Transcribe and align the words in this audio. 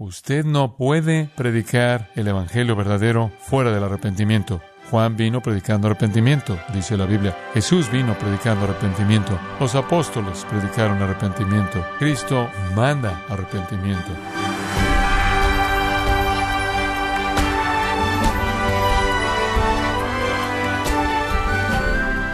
Usted 0.00 0.44
no 0.44 0.76
puede 0.76 1.28
predicar 1.34 2.12
el 2.14 2.28
Evangelio 2.28 2.76
verdadero 2.76 3.32
fuera 3.40 3.72
del 3.72 3.82
arrepentimiento. 3.82 4.62
Juan 4.92 5.16
vino 5.16 5.42
predicando 5.42 5.88
arrepentimiento, 5.88 6.56
dice 6.72 6.96
la 6.96 7.04
Biblia. 7.04 7.36
Jesús 7.52 7.90
vino 7.90 8.16
predicando 8.16 8.64
arrepentimiento. 8.64 9.36
Los 9.58 9.74
apóstoles 9.74 10.46
predicaron 10.48 11.02
arrepentimiento. 11.02 11.84
Cristo 11.98 12.48
manda 12.76 13.24
arrepentimiento. 13.28 14.12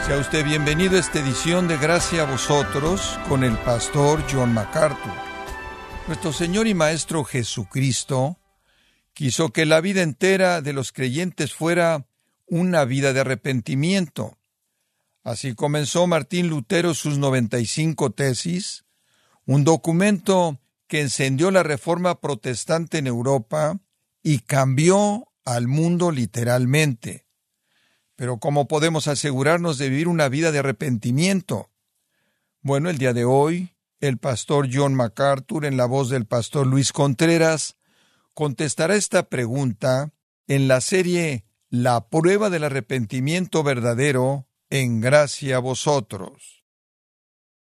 Sea 0.07 0.19
usted 0.19 0.45
bienvenido 0.45 0.99
a 0.99 1.01
esta 1.01 1.19
edición 1.19 1.67
de 1.67 1.79
Gracia 1.79 2.25
a 2.25 2.31
vosotros 2.31 3.19
con 3.27 3.43
el 3.43 3.57
pastor 3.57 4.23
John 4.31 4.53
MacArthur. 4.53 5.34
Nuestro 6.07 6.35
Señor 6.35 6.67
y 6.67 6.75
Maestro 6.75 7.25
Jesucristo 7.25 8.39
quiso 9.15 9.55
que 9.55 9.65
la 9.65 9.81
vida 9.81 10.03
entera 10.03 10.61
de 10.61 10.75
los 10.75 10.93
creyentes 10.93 11.55
fuera 11.55 12.07
una 12.47 12.85
vida 12.85 13.15
de 13.15 13.21
arrepentimiento. 13.21 14.37
Así 15.23 15.55
comenzó 15.55 16.07
Martín 16.07 16.49
Lutero 16.49 16.93
sus 16.93 17.17
95 17.17 18.11
tesis, 18.11 18.85
un 19.47 19.65
documento 19.65 20.61
que 20.89 21.01
encendió 21.01 21.51
la 21.51 21.63
reforma 21.63 22.21
protestante 22.21 22.99
en 22.99 23.07
Europa 23.07 23.81
y 24.23 24.41
cambió 24.41 25.33
al 25.47 25.69
mundo 25.69 26.11
literalmente. 26.11 27.27
Pero 28.15 28.39
¿cómo 28.39 28.69
podemos 28.69 29.09
asegurarnos 29.09 29.79
de 29.79 29.89
vivir 29.89 30.09
una 30.09 30.29
vida 30.29 30.53
de 30.53 30.59
arrepentimiento? 30.59 31.71
Bueno, 32.61 32.91
el 32.91 32.99
día 32.99 33.15
de 33.15 33.25
hoy 33.25 33.74
el 34.09 34.19
pastor 34.19 34.69
John 34.71 34.95
MacArthur, 34.95 35.65
en 35.65 35.79
la 35.79 35.87
voz 35.87 36.11
del 36.11 36.27
pastor 36.27 36.67
Luis 36.67 36.93
Contreras, 36.93 37.77
contestará 38.35 38.97
esta 38.97 39.31
pregunta 39.31 40.13
en 40.47 40.69
la 40.69 40.83
serie 40.83 41.47
La 41.71 42.09
prueba 42.09 42.51
del 42.51 42.65
arrepentimiento 42.65 43.63
verdadero 43.63 44.47
en 44.69 45.01
gracia 45.01 45.57
a 45.57 45.61
vosotros. 45.61 46.65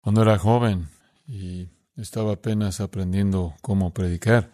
Cuando 0.01 0.23
era 0.23 0.39
joven 0.39 0.89
y 1.27 1.69
estaba 1.97 2.35
apenas 2.35 2.81
aprendiendo 2.81 3.55
cómo 3.63 3.95
predicar, 3.95 4.53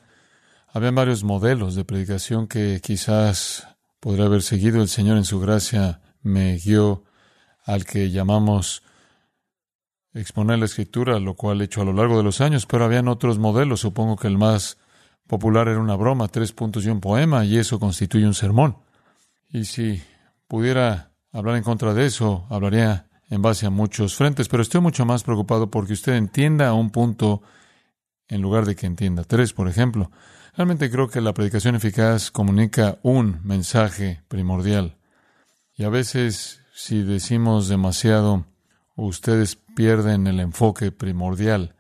había 0.69 0.93
varios 0.93 1.25
modelos 1.25 1.75
de 1.75 1.85
predicación 1.85 2.47
que 2.47 2.81
quizás 2.83 3.67
podría 3.99 4.27
haber 4.27 4.43
seguido. 4.43 4.81
El 4.81 4.89
Señor 4.89 5.17
en 5.17 5.25
su 5.25 5.41
gracia 5.41 6.01
me 6.23 6.57
guió 6.57 7.05
al 7.65 7.85
que 7.85 8.11
llamamos 8.11 8.85
exponer 10.15 10.59
la 10.59 10.67
escritura, 10.67 11.19
lo 11.19 11.35
cual 11.35 11.61
he 11.61 11.65
hecho 11.65 11.83
a 11.83 11.85
lo 11.85 11.93
largo 11.93 12.17
de 12.17 12.23
los 12.23 12.41
años, 12.41 12.67
pero 12.67 12.85
habían 12.85 13.09
otros 13.09 13.39
modelos. 13.39 13.81
Supongo 13.81 14.17
que 14.17 14.29
el 14.29 14.39
más 14.39 14.79
popular 15.27 15.69
era 15.69 15.81
una 15.81 15.97
broma, 15.97 16.29
tres 16.29 16.53
puntos 16.53 16.85
y 16.85 16.89
un 16.89 17.01
poema, 17.01 17.45
y 17.45 17.59
eso 17.59 17.79
constituye 17.81 18.27
un 18.27 18.35
sermón. 18.35 18.77
Y 19.49 19.65
si 19.65 20.03
pudiera 20.47 21.11
hablar 21.33 21.57
en 21.57 21.63
contra 21.63 21.95
de 21.95 22.07
eso, 22.07 22.47
hablaría 22.49 23.09
en 23.31 23.43
base 23.43 23.67
a 23.67 23.71
muchos 23.71 24.15
frentes, 24.15 24.49
pero 24.49 24.63
estoy 24.63 24.81
mucho 24.81 25.05
más 25.05 25.23
preocupado 25.23 25.71
porque 25.71 25.95
usted 25.95 26.15
entienda 26.15 26.73
un 26.73 26.91
punto 26.91 27.43
en 28.29 28.41
lugar 28.41 28.65
de 28.65 28.77
que 28.77 28.87
entienda 28.87 29.25
tres, 29.25 29.53
por 29.53 29.69
ejemplo. 29.69 30.11
Realmente 30.57 30.91
creo 30.91 31.09
que 31.09 31.21
la 31.21 31.35
predicación 31.35 31.75
eficaz 31.75 32.31
comunica 32.31 32.99
un 33.03 33.41
mensaje 33.43 34.23
primordial. 34.29 34.97
Y 35.77 35.83
a 35.83 35.89
veces, 35.89 36.61
si 36.73 37.03
decimos 37.03 37.69
demasiado, 37.69 38.47
ustedes 38.95 39.59
pierden 39.75 40.27
el 40.27 40.41
enfoque 40.41 40.93
primordial. 40.93 41.75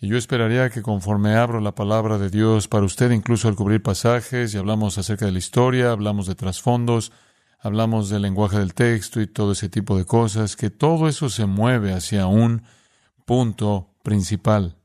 Y 0.00 0.08
yo 0.08 0.16
esperaría 0.16 0.70
que 0.70 0.80
conforme 0.80 1.34
abro 1.34 1.60
la 1.60 1.74
palabra 1.74 2.16
de 2.16 2.30
Dios 2.30 2.68
para 2.68 2.86
usted, 2.86 3.10
incluso 3.10 3.48
al 3.48 3.54
cubrir 3.54 3.82
pasajes 3.82 4.54
y 4.54 4.58
hablamos 4.58 4.96
acerca 4.96 5.26
de 5.26 5.32
la 5.32 5.38
historia, 5.38 5.92
hablamos 5.92 6.26
de 6.26 6.34
trasfondos, 6.34 7.12
hablamos 7.58 8.08
del 8.08 8.22
lenguaje 8.22 8.58
del 8.58 8.72
texto 8.72 9.20
y 9.20 9.26
todo 9.26 9.52
ese 9.52 9.68
tipo 9.68 9.98
de 9.98 10.06
cosas, 10.06 10.56
que 10.56 10.70
todo 10.70 11.06
eso 11.06 11.28
se 11.28 11.44
mueve 11.44 11.92
hacia 11.92 12.26
un 12.26 12.62
punto 13.26 13.90
principal. 14.02 14.76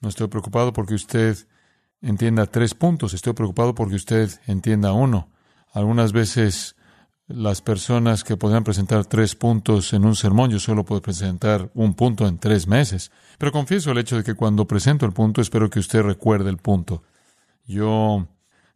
No 0.00 0.08
estoy 0.08 0.26
preocupado 0.26 0.72
porque 0.72 0.94
usted 0.94 1.36
entienda 2.02 2.46
tres 2.46 2.74
puntos, 2.74 3.14
estoy 3.14 3.34
preocupado 3.34 3.74
porque 3.74 3.94
usted 3.94 4.30
entienda 4.46 4.92
uno. 4.92 5.30
Algunas 5.72 6.12
veces 6.12 6.76
las 7.26 7.62
personas 7.62 8.22
que 8.22 8.36
podrían 8.36 8.64
presentar 8.64 9.06
tres 9.06 9.34
puntos 9.34 9.92
en 9.94 10.04
un 10.04 10.14
sermón, 10.14 10.50
yo 10.50 10.58
solo 10.58 10.84
puedo 10.84 11.00
presentar 11.00 11.70
un 11.74 11.94
punto 11.94 12.26
en 12.26 12.38
tres 12.38 12.66
meses. 12.66 13.10
Pero 13.38 13.52
confieso 13.52 13.90
el 13.90 13.98
hecho 13.98 14.16
de 14.16 14.24
que 14.24 14.34
cuando 14.34 14.66
presento 14.66 15.06
el 15.06 15.12
punto, 15.12 15.40
espero 15.40 15.70
que 15.70 15.78
usted 15.78 16.02
recuerde 16.02 16.50
el 16.50 16.58
punto. 16.58 17.02
Yo 17.66 18.28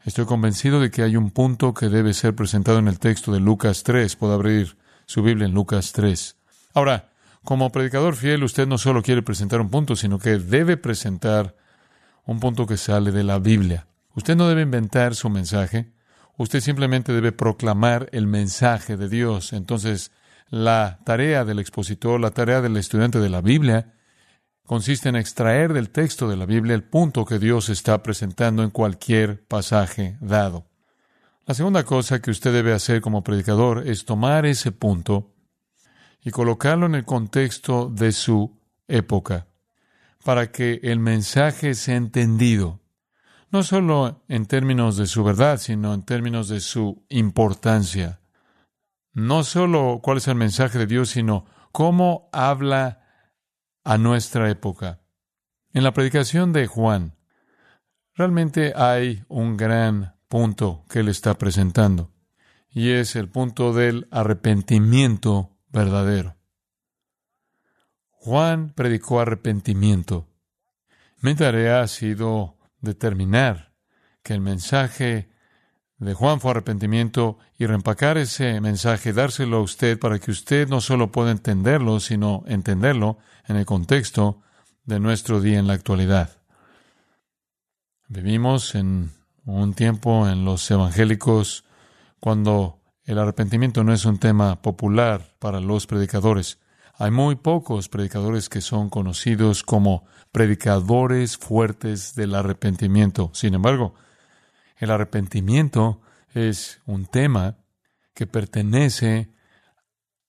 estoy 0.04 0.24
convencido 0.24 0.80
de 0.80 0.90
que 0.90 1.02
hay 1.02 1.16
un 1.16 1.30
punto 1.30 1.74
que 1.74 1.88
debe 1.88 2.14
ser 2.14 2.34
presentado 2.34 2.78
en 2.78 2.88
el 2.88 2.98
texto 2.98 3.32
de 3.32 3.40
Lucas 3.40 3.82
3. 3.82 4.16
Puedo 4.16 4.32
abrir 4.32 4.78
su 5.04 5.22
Biblia 5.22 5.46
en 5.46 5.52
Lucas 5.52 5.92
3. 5.92 6.36
Ahora, 6.72 7.10
como 7.44 7.70
predicador 7.70 8.16
fiel, 8.16 8.44
usted 8.44 8.66
no 8.66 8.78
solo 8.78 9.02
quiere 9.02 9.22
presentar 9.22 9.60
un 9.60 9.70
punto, 9.70 9.94
sino 9.94 10.18
que 10.18 10.38
debe 10.38 10.76
presentar 10.76 11.54
un 12.24 12.40
punto 12.40 12.66
que 12.66 12.76
sale 12.76 13.12
de 13.12 13.24
la 13.24 13.38
Biblia. 13.38 13.86
Usted 14.14 14.36
no 14.36 14.48
debe 14.48 14.62
inventar 14.62 15.14
su 15.14 15.30
mensaje. 15.30 15.90
Usted 16.38 16.60
simplemente 16.60 17.12
debe 17.12 17.32
proclamar 17.32 18.08
el 18.12 18.28
mensaje 18.28 18.96
de 18.96 19.08
Dios. 19.08 19.52
Entonces, 19.52 20.12
la 20.48 21.00
tarea 21.04 21.44
del 21.44 21.58
expositor, 21.58 22.20
la 22.20 22.30
tarea 22.30 22.60
del 22.60 22.76
estudiante 22.76 23.18
de 23.18 23.28
la 23.28 23.40
Biblia, 23.40 23.92
consiste 24.64 25.08
en 25.08 25.16
extraer 25.16 25.72
del 25.72 25.90
texto 25.90 26.28
de 26.28 26.36
la 26.36 26.46
Biblia 26.46 26.76
el 26.76 26.84
punto 26.84 27.24
que 27.24 27.40
Dios 27.40 27.68
está 27.70 28.04
presentando 28.04 28.62
en 28.62 28.70
cualquier 28.70 29.44
pasaje 29.46 30.16
dado. 30.20 30.68
La 31.44 31.54
segunda 31.54 31.82
cosa 31.82 32.22
que 32.22 32.30
usted 32.30 32.52
debe 32.52 32.72
hacer 32.72 33.00
como 33.00 33.24
predicador 33.24 33.88
es 33.88 34.04
tomar 34.04 34.46
ese 34.46 34.70
punto 34.70 35.34
y 36.22 36.30
colocarlo 36.30 36.86
en 36.86 36.94
el 36.94 37.04
contexto 37.04 37.90
de 37.90 38.12
su 38.12 38.60
época, 38.86 39.48
para 40.24 40.52
que 40.52 40.78
el 40.84 41.00
mensaje 41.00 41.74
sea 41.74 41.96
entendido 41.96 42.80
no 43.50 43.62
solo 43.62 44.22
en 44.28 44.46
términos 44.46 44.96
de 44.96 45.06
su 45.06 45.24
verdad, 45.24 45.58
sino 45.58 45.94
en 45.94 46.02
términos 46.02 46.48
de 46.48 46.60
su 46.60 47.04
importancia. 47.08 48.20
No 49.12 49.42
solo 49.42 50.00
cuál 50.02 50.18
es 50.18 50.28
el 50.28 50.34
mensaje 50.34 50.78
de 50.78 50.86
Dios, 50.86 51.10
sino 51.10 51.46
cómo 51.72 52.28
habla 52.32 53.02
a 53.84 53.96
nuestra 53.96 54.50
época. 54.50 55.00
En 55.72 55.82
la 55.82 55.92
predicación 55.92 56.52
de 56.52 56.66
Juan, 56.66 57.16
realmente 58.14 58.72
hay 58.76 59.24
un 59.28 59.56
gran 59.56 60.14
punto 60.28 60.84
que 60.88 61.00
él 61.00 61.08
está 61.08 61.38
presentando, 61.38 62.12
y 62.68 62.90
es 62.90 63.16
el 63.16 63.28
punto 63.28 63.72
del 63.72 64.08
arrepentimiento 64.10 65.56
verdadero. 65.68 66.36
Juan 68.10 68.72
predicó 68.74 69.20
arrepentimiento. 69.20 70.28
Mi 71.20 71.34
tarea 71.34 71.80
ha 71.80 71.88
sido 71.88 72.57
determinar 72.80 73.72
que 74.22 74.34
el 74.34 74.40
mensaje 74.40 75.30
de 75.98 76.14
Juan 76.14 76.40
fue 76.40 76.52
arrepentimiento 76.52 77.38
y 77.58 77.66
reempacar 77.66 78.18
ese 78.18 78.60
mensaje, 78.60 79.12
dárselo 79.12 79.58
a 79.58 79.62
usted 79.62 79.98
para 79.98 80.18
que 80.18 80.30
usted 80.30 80.68
no 80.68 80.80
solo 80.80 81.10
pueda 81.10 81.30
entenderlo, 81.30 81.98
sino 82.00 82.44
entenderlo 82.46 83.18
en 83.46 83.56
el 83.56 83.66
contexto 83.66 84.40
de 84.84 85.00
nuestro 85.00 85.40
día 85.40 85.58
en 85.58 85.66
la 85.66 85.74
actualidad. 85.74 86.38
Vivimos 88.06 88.74
en 88.74 89.10
un 89.44 89.74
tiempo 89.74 90.28
en 90.28 90.44
los 90.44 90.70
evangélicos 90.70 91.64
cuando 92.20 92.80
el 93.04 93.18
arrepentimiento 93.18 93.84
no 93.84 93.92
es 93.92 94.04
un 94.04 94.18
tema 94.18 94.62
popular 94.62 95.34
para 95.38 95.60
los 95.60 95.86
predicadores. 95.86 96.58
Hay 97.00 97.12
muy 97.12 97.36
pocos 97.36 97.88
predicadores 97.88 98.48
que 98.48 98.60
son 98.60 98.90
conocidos 98.90 99.62
como 99.62 100.04
predicadores 100.32 101.36
fuertes 101.36 102.16
del 102.16 102.34
arrepentimiento. 102.34 103.30
Sin 103.34 103.54
embargo, 103.54 103.94
el 104.78 104.90
arrepentimiento 104.90 106.00
es 106.34 106.80
un 106.86 107.06
tema 107.06 107.56
que 108.14 108.26
pertenece 108.26 109.30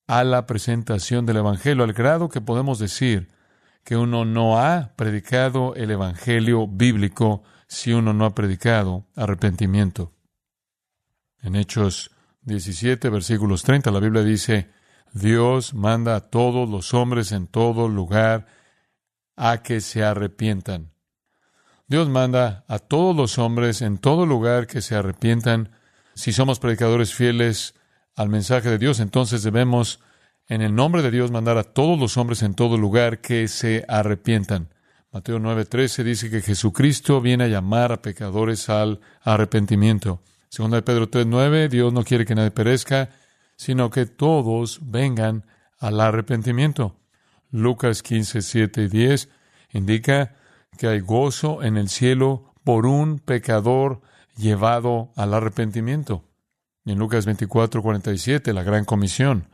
a 0.05 0.23
la 0.23 0.45
presentación 0.45 1.25
del 1.25 1.37
Evangelio, 1.37 1.83
al 1.83 1.93
grado 1.93 2.29
que 2.29 2.39
podemos 2.39 2.77
decir 2.77 3.29
que 3.83 3.97
uno 3.97 4.23
no 4.23 4.59
ha 4.59 4.93
predicado 4.95 5.73
el 5.73 5.89
Evangelio 5.89 6.67
bíblico 6.67 7.41
si 7.67 7.93
uno 7.93 8.13
no 8.13 8.25
ha 8.25 8.35
predicado 8.35 9.07
arrepentimiento. 9.15 10.13
En 11.41 11.55
Hechos 11.55 12.11
17, 12.43 13.09
versículos 13.09 13.63
30, 13.63 13.89
la 13.89 13.99
Biblia 13.99 14.21
dice, 14.21 14.69
Dios 15.13 15.73
manda 15.73 16.15
a 16.15 16.19
todos 16.21 16.69
los 16.69 16.93
hombres 16.93 17.31
en 17.31 17.47
todo 17.47 17.87
lugar 17.87 18.47
a 19.35 19.63
que 19.63 19.81
se 19.81 20.03
arrepientan. 20.03 20.91
Dios 21.87 22.07
manda 22.07 22.65
a 22.67 22.77
todos 22.77 23.15
los 23.15 23.39
hombres 23.39 23.81
en 23.81 23.97
todo 23.97 24.25
lugar 24.25 24.67
que 24.67 24.81
se 24.81 24.95
arrepientan. 24.95 25.71
Si 26.13 26.31
somos 26.31 26.59
predicadores 26.59 27.13
fieles 27.15 27.73
al 28.15 28.29
mensaje 28.29 28.69
de 28.69 28.77
Dios, 28.77 28.99
entonces 28.99 29.41
debemos, 29.41 29.99
en 30.47 30.61
el 30.61 30.75
nombre 30.75 31.01
de 31.01 31.09
Dios, 31.09 31.31
mandar 31.31 31.57
a 31.57 31.63
todos 31.63 31.99
los 31.99 32.17
hombres 32.17 32.43
en 32.43 32.53
todo 32.53 32.77
lugar 32.77 33.21
que 33.21 33.47
se 33.47 33.85
arrepientan. 33.87 34.69
Mateo 35.11 35.39
9:13 35.39 36.03
dice 36.03 36.29
que 36.29 36.41
Jesucristo 36.41 37.21
viene 37.21 37.45
a 37.45 37.47
llamar 37.47 37.91
a 37.91 38.01
pecadores 38.01 38.69
al 38.69 38.99
arrepentimiento. 39.23 40.21
Segunda 40.49 40.77
de 40.77 40.83
Pedro 40.83 41.09
3:9, 41.09 41.69
Dios 41.69 41.91
no 41.91 42.03
quiere 42.03 42.25
que 42.25 42.35
nadie 42.35 42.51
perezca, 42.51 43.09
sino 43.59 43.89
que 43.89 44.05
todos 44.05 44.79
vengan 44.81 45.45
al 45.79 45.99
arrepentimiento. 45.99 46.95
Lucas 47.51 48.03
15:7 48.03 48.83
y 48.83 48.87
10 48.87 49.29
indica 49.73 50.37
que 50.77 50.87
hay 50.87 51.01
gozo 51.01 51.61
en 51.61 51.75
el 51.75 51.89
cielo 51.89 52.53
por 52.63 52.85
un 52.85 53.19
pecador 53.19 53.99
llevado 54.37 55.11
al 55.17 55.33
arrepentimiento. 55.33 56.23
Y 56.85 56.93
en 56.93 56.99
Lucas 56.99 57.25
24:47, 57.25 58.53
la 58.53 58.63
gran 58.63 58.85
comisión 58.85 59.49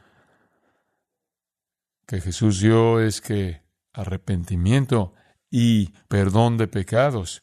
que 2.05 2.21
Jesús 2.21 2.59
dio 2.59 2.99
es 2.99 3.21
que 3.21 3.63
arrepentimiento 3.91 5.15
y 5.49 5.93
perdón 6.07 6.57
de 6.57 6.67
pecados 6.67 7.41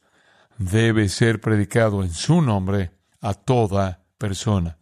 debe 0.58 1.08
ser 1.08 1.41
predicado 1.41 2.05
en 2.05 2.11
su 2.12 2.41
nombre 2.41 2.93
a 3.20 3.35
toda 3.35 4.05
persona. 4.17 4.79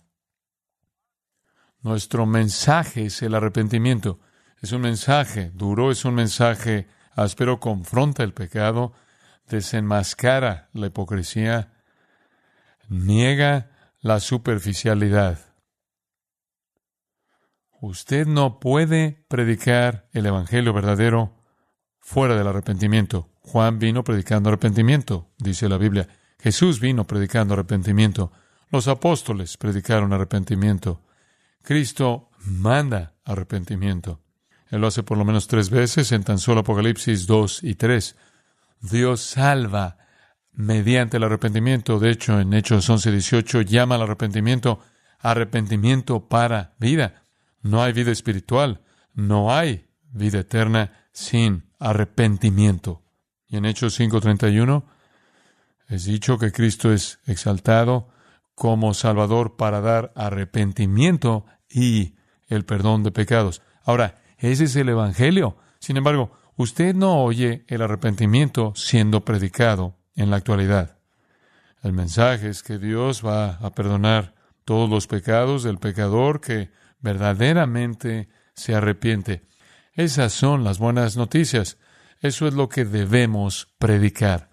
Nuestro 1.83 2.27
mensaje 2.27 3.07
es 3.07 3.23
el 3.23 3.35
arrepentimiento. 3.35 4.21
Es 4.61 4.73
un 4.73 4.83
mensaje 4.83 5.51
duro, 5.55 5.91
es 5.91 6.05
un 6.05 6.15
mensaje 6.15 6.87
áspero, 7.15 7.61
confronta 7.61 8.23
el 8.23 8.35
pecado, 8.35 8.93
desenmascara 9.49 10.69
la 10.75 10.87
hipocresía, 10.89 11.73
niega 12.89 13.71
la 14.01 14.21
superficialidad. 14.21 15.39
Usted 17.81 18.27
no 18.27 18.61
puede 18.61 19.25
predicar 19.29 20.07
el 20.13 20.27
Evangelio 20.27 20.75
verdadero 20.75 21.35
fuera 21.99 22.37
del 22.37 22.47
arrepentimiento. 22.47 23.31
Juan 23.41 23.79
vino 23.79 24.05
predicando 24.05 24.51
arrepentimiento, 24.51 25.31
dice 25.39 25.67
la 25.69 25.79
Biblia. 25.79 26.07
Jesús 26.39 26.79
vino 26.79 27.07
predicando 27.07 27.55
arrepentimiento. 27.55 28.33
Los 28.71 28.87
apóstoles 28.87 29.57
predicaron 29.57 30.13
arrepentimiento. 30.13 31.03
Cristo 31.63 32.31
manda 32.39 33.15
arrepentimiento. 33.25 34.21
Él 34.71 34.81
lo 34.81 34.87
hace 34.87 35.03
por 35.03 35.19
lo 35.19 35.25
menos 35.25 35.49
tres 35.49 35.71
veces 35.71 36.13
en 36.13 36.23
tan 36.23 36.39
solo 36.39 36.61
Apocalipsis 36.61 37.27
2 37.27 37.65
y 37.65 37.75
3. 37.75 38.17
Dios 38.81 39.21
salva 39.21 39.99
mediante 40.53 41.17
el 41.17 41.25
arrepentimiento. 41.25 41.99
De 41.99 42.11
hecho, 42.11 42.41
en 42.41 42.53
Hechos 42.55 42.89
11 42.89 43.11
18 43.11 43.63
llama 43.63 43.97
al 43.97 44.03
arrepentimiento 44.03 44.81
arrepentimiento 45.19 46.29
para 46.29 46.75
vida. 46.79 47.23
No 47.63 47.83
hay 47.83 47.93
vida 47.93 48.11
espiritual, 48.11 48.81
no 49.13 49.55
hay 49.55 49.87
vida 50.13 50.41
eterna 50.41 51.09
sin 51.13 51.71
arrepentimiento. 51.79 53.03
Y 53.49 53.57
en 53.57 53.65
Hechos 53.67 53.99
5:31 53.99 54.85
es 55.89 56.05
dicho 56.05 56.39
que 56.39 56.53
Cristo 56.53 56.93
es 56.93 57.19
exaltado 57.27 58.09
como 58.61 58.93
Salvador 58.93 59.57
para 59.57 59.81
dar 59.81 60.13
arrepentimiento 60.15 61.47
y 61.67 62.15
el 62.47 62.67
perdón 62.67 63.03
de 63.03 63.11
pecados. 63.11 63.63
Ahora, 63.85 64.21
ese 64.37 64.65
es 64.65 64.77
el 64.77 64.91
Evangelio. 64.91 65.57
Sin 65.79 65.97
embargo, 65.97 66.33
usted 66.57 66.95
no 66.95 67.25
oye 67.25 67.65
el 67.69 67.81
arrepentimiento 67.81 68.75
siendo 68.77 69.25
predicado 69.25 69.97
en 70.15 70.29
la 70.29 70.37
actualidad. 70.37 70.99
El 71.83 71.95
mensaje 71.95 72.51
es 72.51 72.63
que 72.63 72.77
Dios 72.77 73.25
va 73.25 73.53
a 73.53 73.71
perdonar 73.71 74.35
todos 74.67 74.91
los 74.91 75.07
pecados 75.07 75.63
del 75.63 75.79
pecador 75.79 76.43
que 76.43 76.71
verdaderamente 76.99 78.29
se 78.53 78.75
arrepiente. 78.75 79.41
Esas 79.95 80.35
son 80.35 80.65
las 80.65 80.79
buenas 80.79 81.17
noticias. 81.17 81.79
Eso 82.21 82.47
es 82.47 82.53
lo 82.53 82.69
que 82.69 82.85
debemos 82.85 83.73
predicar. 83.79 84.51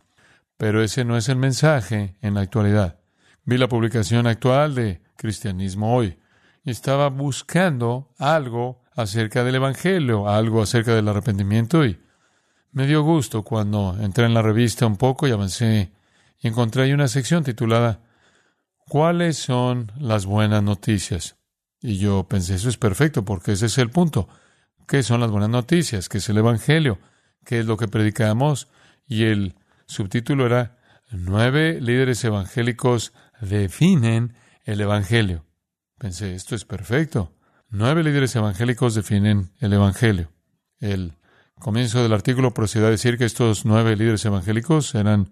Pero 0.55 0.81
ese 0.81 1.03
no 1.03 1.17
es 1.17 1.27
el 1.27 1.35
mensaje 1.35 2.15
en 2.21 2.35
la 2.35 2.39
actualidad. 2.39 3.01
Vi 3.49 3.57
la 3.57 3.69
publicación 3.69 4.27
actual 4.27 4.75
de 4.75 4.99
Cristianismo 5.15 5.95
Hoy 5.95 6.19
y 6.65 6.71
estaba 6.71 7.07
buscando 7.07 8.13
algo 8.17 8.83
acerca 8.93 9.45
del 9.45 9.55
Evangelio, 9.55 10.27
algo 10.27 10.61
acerca 10.61 10.93
del 10.93 11.07
arrepentimiento 11.07 11.85
y 11.85 11.97
me 12.73 12.87
dio 12.87 13.03
gusto 13.03 13.43
cuando 13.43 13.95
entré 14.01 14.25
en 14.25 14.33
la 14.33 14.41
revista 14.41 14.85
un 14.85 14.97
poco 14.97 15.29
y 15.29 15.31
avancé 15.31 15.93
y 16.41 16.49
encontré 16.49 16.83
ahí 16.83 16.91
una 16.91 17.07
sección 17.07 17.45
titulada 17.45 18.01
¿Cuáles 18.79 19.37
son 19.37 19.93
las 19.97 20.25
buenas 20.25 20.61
noticias? 20.61 21.37
Y 21.81 21.99
yo 21.99 22.25
pensé, 22.27 22.55
eso 22.55 22.67
es 22.67 22.75
perfecto 22.75 23.23
porque 23.23 23.53
ese 23.53 23.67
es 23.67 23.77
el 23.77 23.91
punto. 23.91 24.27
¿Qué 24.89 25.03
son 25.03 25.21
las 25.21 25.31
buenas 25.31 25.49
noticias? 25.49 26.09
¿Qué 26.09 26.17
es 26.17 26.27
el 26.27 26.39
Evangelio? 26.39 26.99
¿Qué 27.45 27.59
es 27.59 27.65
lo 27.65 27.77
que 27.77 27.87
predicamos? 27.87 28.67
Y 29.07 29.23
el 29.23 29.55
subtítulo 29.85 30.45
era 30.47 30.77
Nueve 31.09 31.79
líderes 31.79 32.21
evangélicos 32.25 33.13
definen 33.41 34.35
el 34.63 34.81
Evangelio. 34.81 35.45
Pensé, 35.97 36.35
esto 36.35 36.55
es 36.55 36.65
perfecto. 36.65 37.33
Nueve 37.69 38.03
líderes 38.03 38.35
evangélicos 38.35 38.95
definen 38.95 39.51
el 39.59 39.73
Evangelio. 39.73 40.31
El 40.79 41.17
comienzo 41.59 42.03
del 42.03 42.13
artículo 42.13 42.53
procede 42.53 42.87
a 42.87 42.91
decir 42.91 43.17
que 43.17 43.25
estos 43.25 43.65
nueve 43.65 43.95
líderes 43.95 44.23
evangélicos 44.25 44.93
eran 44.95 45.31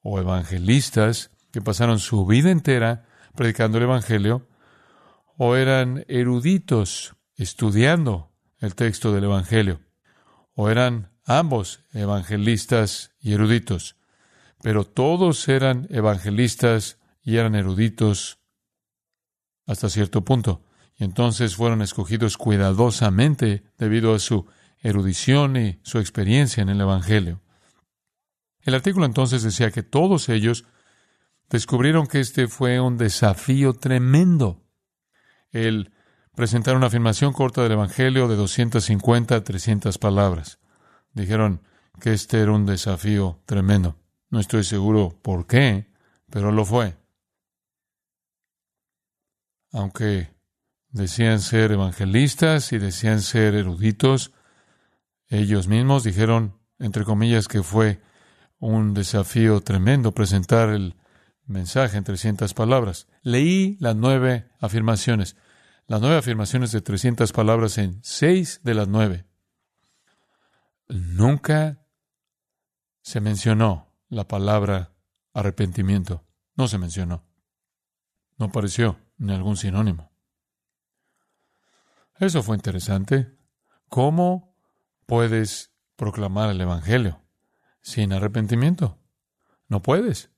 o 0.00 0.18
evangelistas 0.20 1.30
que 1.50 1.60
pasaron 1.60 1.98
su 1.98 2.26
vida 2.26 2.50
entera 2.50 3.06
predicando 3.34 3.78
el 3.78 3.84
Evangelio, 3.84 4.46
o 5.36 5.56
eran 5.56 6.04
eruditos 6.08 7.14
estudiando 7.36 8.30
el 8.58 8.74
texto 8.74 9.12
del 9.12 9.24
Evangelio, 9.24 9.80
o 10.54 10.70
eran 10.70 11.10
ambos 11.24 11.84
evangelistas 11.92 13.12
y 13.20 13.32
eruditos, 13.32 13.96
pero 14.62 14.84
todos 14.84 15.48
eran 15.48 15.86
evangelistas 15.90 16.98
y 17.24 17.36
eran 17.36 17.54
eruditos 17.54 18.38
hasta 19.66 19.88
cierto 19.88 20.24
punto, 20.24 20.62
y 20.96 21.04
entonces 21.04 21.56
fueron 21.56 21.82
escogidos 21.82 22.36
cuidadosamente 22.36 23.64
debido 23.78 24.14
a 24.14 24.18
su 24.18 24.46
erudición 24.78 25.56
y 25.56 25.80
su 25.82 25.98
experiencia 25.98 26.62
en 26.62 26.68
el 26.68 26.80
Evangelio. 26.80 27.40
El 28.60 28.74
artículo 28.74 29.06
entonces 29.06 29.42
decía 29.42 29.70
que 29.70 29.82
todos 29.82 30.28
ellos 30.28 30.64
descubrieron 31.50 32.06
que 32.06 32.20
este 32.20 32.46
fue 32.48 32.80
un 32.80 32.98
desafío 32.98 33.72
tremendo. 33.72 34.62
El 35.50 35.92
presentar 36.34 36.76
una 36.76 36.86
afirmación 36.86 37.32
corta 37.32 37.62
del 37.62 37.72
Evangelio 37.72 38.28
de 38.28 38.36
250 38.36 39.36
a 39.36 39.44
300 39.44 39.98
palabras. 39.98 40.58
Dijeron 41.12 41.62
que 42.00 42.12
este 42.12 42.40
era 42.40 42.52
un 42.52 42.66
desafío 42.66 43.40
tremendo. 43.46 43.96
No 44.30 44.40
estoy 44.40 44.64
seguro 44.64 45.18
por 45.22 45.46
qué, 45.46 45.90
pero 46.30 46.50
lo 46.50 46.64
fue. 46.64 46.96
Aunque 49.74 50.32
decían 50.90 51.40
ser 51.40 51.72
evangelistas 51.72 52.72
y 52.72 52.78
decían 52.78 53.20
ser 53.20 53.56
eruditos, 53.56 54.30
ellos 55.26 55.66
mismos 55.66 56.04
dijeron, 56.04 56.60
entre 56.78 57.02
comillas, 57.02 57.48
que 57.48 57.64
fue 57.64 58.00
un 58.60 58.94
desafío 58.94 59.60
tremendo 59.62 60.12
presentar 60.12 60.68
el 60.68 60.94
mensaje 61.44 61.96
en 61.96 62.04
300 62.04 62.54
palabras. 62.54 63.08
Leí 63.22 63.76
las 63.80 63.96
nueve 63.96 64.48
afirmaciones, 64.60 65.34
las 65.88 66.00
nueve 66.00 66.18
afirmaciones 66.18 66.70
de 66.70 66.80
300 66.80 67.32
palabras 67.32 67.76
en 67.76 67.98
seis 68.04 68.60
de 68.62 68.74
las 68.74 68.86
nueve. 68.86 69.26
Nunca 70.88 71.84
se 73.02 73.20
mencionó 73.20 73.92
la 74.08 74.28
palabra 74.28 74.92
arrepentimiento. 75.32 76.24
No 76.54 76.68
se 76.68 76.78
mencionó. 76.78 77.24
No 78.38 78.46
apareció 78.46 79.03
ni 79.18 79.32
algún 79.32 79.56
sinónimo. 79.56 80.12
Eso 82.18 82.42
fue 82.42 82.56
interesante. 82.56 83.36
¿Cómo 83.88 84.56
puedes 85.06 85.72
proclamar 85.96 86.50
el 86.50 86.60
Evangelio 86.60 87.22
sin 87.80 88.12
arrepentimiento? 88.12 88.98
No 89.68 89.82
puedes. 89.82 90.30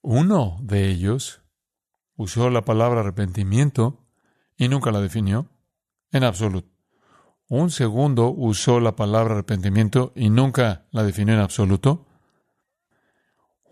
Uno 0.00 0.58
de 0.60 0.88
ellos 0.88 1.42
usó 2.16 2.50
la 2.50 2.64
palabra 2.64 3.00
arrepentimiento 3.00 4.06
y 4.56 4.68
nunca 4.68 4.92
la 4.92 5.00
definió 5.00 5.48
en 6.12 6.24
absoluto. 6.24 6.70
Un 7.48 7.70
segundo 7.70 8.30
usó 8.30 8.80
la 8.80 8.96
palabra 8.96 9.34
arrepentimiento 9.34 10.12
y 10.14 10.30
nunca 10.30 10.86
la 10.90 11.02
definió 11.02 11.34
en 11.34 11.40
absoluto. 11.40 12.03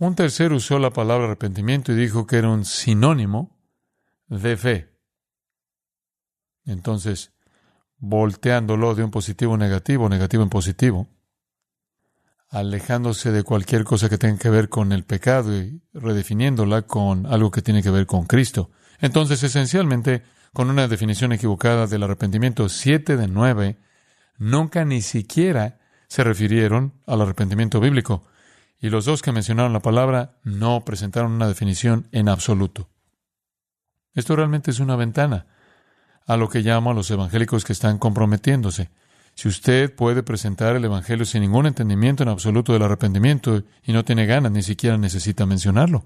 Un 0.03 0.17
tercero 0.17 0.57
usó 0.57 0.81
la 0.81 0.91
palabra 0.91 1.27
arrepentimiento 1.27 1.93
y 1.93 1.95
dijo 1.95 2.27
que 2.27 2.39
era 2.39 2.49
un 2.49 2.65
sinónimo 2.65 3.57
de 4.27 4.57
fe. 4.57 4.99
Entonces, 6.65 7.33
volteándolo 7.99 8.97
de 8.97 9.05
un 9.05 9.13
positivo 9.13 9.55
a 9.55 9.59
negativo, 9.59 10.09
negativo 10.09 10.43
en 10.43 10.49
positivo, 10.49 11.07
alejándose 12.49 13.31
de 13.31 13.45
cualquier 13.45 13.85
cosa 13.85 14.09
que 14.09 14.19
tenga 14.19 14.41
que 14.41 14.51
ver 14.51 14.69
con 14.69 14.91
el 14.91 15.05
pecado 15.05 15.57
y 15.57 15.81
redefiniéndola 15.95 16.83
con 16.83 17.25
algo 17.27 17.53
que 17.53 17.63
tiene 17.63 17.81
que 17.81 17.91
ver 17.91 18.07
con 18.07 18.27
Cristo. 18.27 18.73
Entonces, 18.99 19.41
esencialmente, 19.45 20.25
con 20.53 20.69
una 20.69 20.89
definición 20.89 21.31
equivocada 21.31 21.87
del 21.87 22.03
arrepentimiento, 22.03 22.69
siete 22.69 23.17
de 23.17 23.29
nueve 23.29 23.79
nunca 24.37 24.85
ni 24.85 25.01
siquiera 25.01 25.79
se 26.09 26.25
refirieron 26.25 26.93
al 27.07 27.21
arrepentimiento 27.21 27.79
bíblico. 27.79 28.25
Y 28.83 28.91
los 28.91 29.05
dos 29.05 29.23
que 29.23 29.31
mencionaron 29.31 29.73
la 29.73 29.81
palabra 29.81 30.33
no 30.43 30.85
presentaron 30.85 31.31
una 31.31 31.47
definición 31.47 32.09
en 32.11 32.29
absoluto. 32.29 32.89
Esto 34.13 34.35
realmente 34.35 34.73
es 34.73 34.81
una 34.81 34.97
ventana 34.97 35.47
a 36.27 36.37
lo 36.37 36.49
que 36.49 36.63
llamo 36.63 36.91
a 36.91 36.95
los 36.95 37.09
evangélicos 37.11 37.65
que 37.65 37.73
están 37.73 37.99
comprometiéndose. 37.99 38.91
Si 39.35 39.47
usted 39.47 39.95
puede 39.95 40.25
presentar 40.25 40.75
el 40.75 40.85
Evangelio 40.85 41.25
sin 41.25 41.43
ningún 41.43 41.67
entendimiento 41.67 42.25
en 42.25 42.29
absoluto 42.29 42.73
del 42.73 42.83
arrepentimiento 42.83 43.63
y 43.85 43.93
no 43.93 44.05
tiene 44.05 44.27
ganas, 44.27 44.51
ni 44.51 44.65
siquiera 44.65 44.99
necesita 44.99 45.47
mencionarlo. 45.47 46.05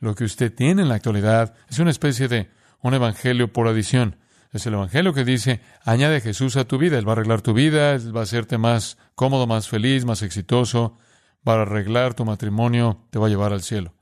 Lo 0.00 0.14
que 0.14 0.24
usted 0.24 0.52
tiene 0.52 0.80
en 0.80 0.88
la 0.88 0.94
actualidad 0.94 1.54
es 1.68 1.78
una 1.78 1.90
especie 1.90 2.26
de 2.26 2.50
un 2.80 2.94
Evangelio 2.94 3.52
por 3.52 3.68
adición. 3.68 4.16
Es 4.50 4.66
el 4.66 4.74
Evangelio 4.74 5.12
que 5.12 5.24
dice, 5.24 5.60
añade 5.84 6.22
Jesús 6.22 6.56
a 6.56 6.64
tu 6.64 6.78
vida, 6.78 6.98
Él 6.98 7.06
va 7.06 7.12
a 7.12 7.16
arreglar 7.16 7.42
tu 7.42 7.52
vida, 7.52 7.92
Él 7.92 8.16
va 8.16 8.20
a 8.20 8.24
hacerte 8.24 8.56
más 8.56 8.96
cómodo, 9.14 9.46
más 9.46 9.68
feliz, 9.68 10.06
más 10.06 10.22
exitoso, 10.22 10.98
va 11.46 11.54
a 11.54 11.62
arreglar 11.62 12.14
tu 12.14 12.24
matrimonio, 12.24 13.06
te 13.10 13.18
va 13.18 13.26
a 13.26 13.28
llevar 13.28 13.52
al 13.52 13.62
cielo. 13.62 13.94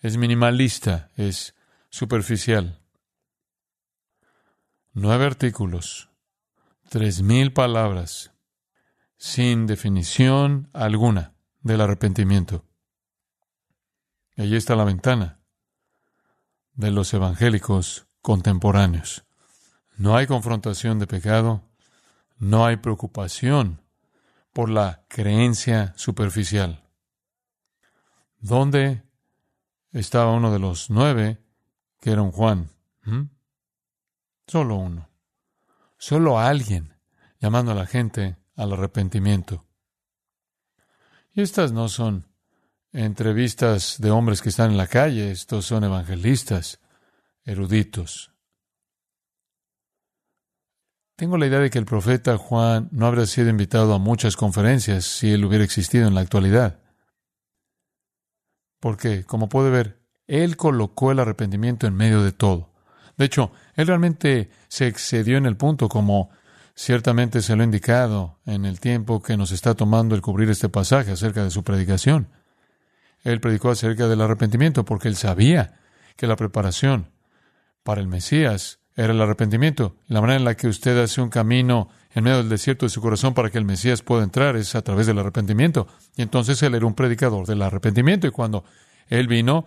Es 0.00 0.16
minimalista, 0.16 1.10
es 1.16 1.54
superficial. 1.90 2.80
Nueve 4.92 5.24
artículos, 5.24 6.10
tres 6.88 7.22
mil 7.22 7.52
palabras, 7.52 8.32
sin 9.16 9.66
definición 9.66 10.68
alguna 10.72 11.34
del 11.62 11.80
arrepentimiento. 11.80 12.64
Y 14.36 14.42
allí 14.42 14.56
está 14.56 14.76
la 14.76 14.84
ventana 14.84 15.40
de 16.74 16.90
los 16.90 17.12
evangélicos 17.14 18.06
contemporáneos. 18.20 19.24
No 19.96 20.16
hay 20.16 20.26
confrontación 20.26 20.98
de 20.98 21.06
pecado, 21.06 21.62
no 22.38 22.66
hay 22.66 22.76
preocupación 22.76 23.80
por 24.52 24.70
la 24.70 25.04
creencia 25.08 25.92
superficial. 25.96 26.83
¿Dónde 28.44 29.02
estaba 29.90 30.32
uno 30.32 30.52
de 30.52 30.58
los 30.58 30.90
nueve, 30.90 31.38
que 31.98 32.10
era 32.10 32.20
un 32.20 32.30
Juan? 32.30 32.68
¿Mm? 33.04 33.22
Solo 34.46 34.76
uno. 34.76 35.08
Solo 35.96 36.38
alguien 36.38 36.92
llamando 37.40 37.72
a 37.72 37.74
la 37.74 37.86
gente 37.86 38.36
al 38.54 38.74
arrepentimiento. 38.74 39.64
Y 41.32 41.40
estas 41.40 41.72
no 41.72 41.88
son 41.88 42.26
entrevistas 42.92 43.96
de 43.98 44.10
hombres 44.10 44.42
que 44.42 44.50
están 44.50 44.72
en 44.72 44.76
la 44.76 44.88
calle, 44.88 45.30
estos 45.30 45.64
son 45.64 45.84
evangelistas, 45.84 46.80
eruditos. 47.46 48.30
Tengo 51.16 51.38
la 51.38 51.46
idea 51.46 51.60
de 51.60 51.70
que 51.70 51.78
el 51.78 51.86
profeta 51.86 52.36
Juan 52.36 52.90
no 52.92 53.06
habría 53.06 53.24
sido 53.24 53.48
invitado 53.48 53.94
a 53.94 53.98
muchas 53.98 54.36
conferencias 54.36 55.06
si 55.06 55.32
él 55.32 55.46
hubiera 55.46 55.64
existido 55.64 56.06
en 56.06 56.14
la 56.14 56.20
actualidad. 56.20 56.83
Porque, 58.84 59.24
como 59.24 59.48
puede 59.48 59.70
ver, 59.70 59.98
él 60.26 60.58
colocó 60.58 61.10
el 61.10 61.18
arrepentimiento 61.18 61.86
en 61.86 61.94
medio 61.94 62.22
de 62.22 62.32
todo. 62.32 62.68
De 63.16 63.24
hecho, 63.24 63.50
él 63.76 63.86
realmente 63.86 64.50
se 64.68 64.86
excedió 64.86 65.38
en 65.38 65.46
el 65.46 65.56
punto, 65.56 65.88
como 65.88 66.28
ciertamente 66.74 67.40
se 67.40 67.56
lo 67.56 67.62
ha 67.62 67.64
indicado 67.64 68.40
en 68.44 68.66
el 68.66 68.80
tiempo 68.80 69.22
que 69.22 69.38
nos 69.38 69.52
está 69.52 69.72
tomando 69.74 70.14
el 70.14 70.20
cubrir 70.20 70.50
este 70.50 70.68
pasaje 70.68 71.12
acerca 71.12 71.42
de 71.42 71.50
su 71.50 71.64
predicación. 71.64 72.28
Él 73.22 73.40
predicó 73.40 73.70
acerca 73.70 74.06
del 74.06 74.20
arrepentimiento 74.20 74.84
porque 74.84 75.08
él 75.08 75.16
sabía 75.16 75.80
que 76.16 76.26
la 76.26 76.36
preparación 76.36 77.10
para 77.84 78.02
el 78.02 78.06
Mesías 78.06 78.80
era 78.96 79.14
el 79.14 79.20
arrepentimiento. 79.22 79.96
La 80.08 80.20
manera 80.20 80.36
en 80.36 80.44
la 80.44 80.58
que 80.58 80.68
usted 80.68 81.02
hace 81.02 81.22
un 81.22 81.30
camino 81.30 81.88
en 82.14 82.24
medio 82.24 82.38
del 82.38 82.48
desierto 82.48 82.86
de 82.86 82.90
su 82.90 83.00
corazón 83.00 83.34
para 83.34 83.50
que 83.50 83.58
el 83.58 83.64
Mesías 83.64 84.02
pueda 84.02 84.22
entrar 84.22 84.56
es 84.56 84.74
a 84.76 84.82
través 84.82 85.06
del 85.06 85.18
arrepentimiento. 85.18 85.88
Y 86.16 86.22
entonces 86.22 86.62
él 86.62 86.74
era 86.74 86.86
un 86.86 86.94
predicador 86.94 87.46
del 87.46 87.60
arrepentimiento 87.60 88.26
y 88.26 88.30
cuando 88.30 88.64
él 89.08 89.26
vino, 89.26 89.66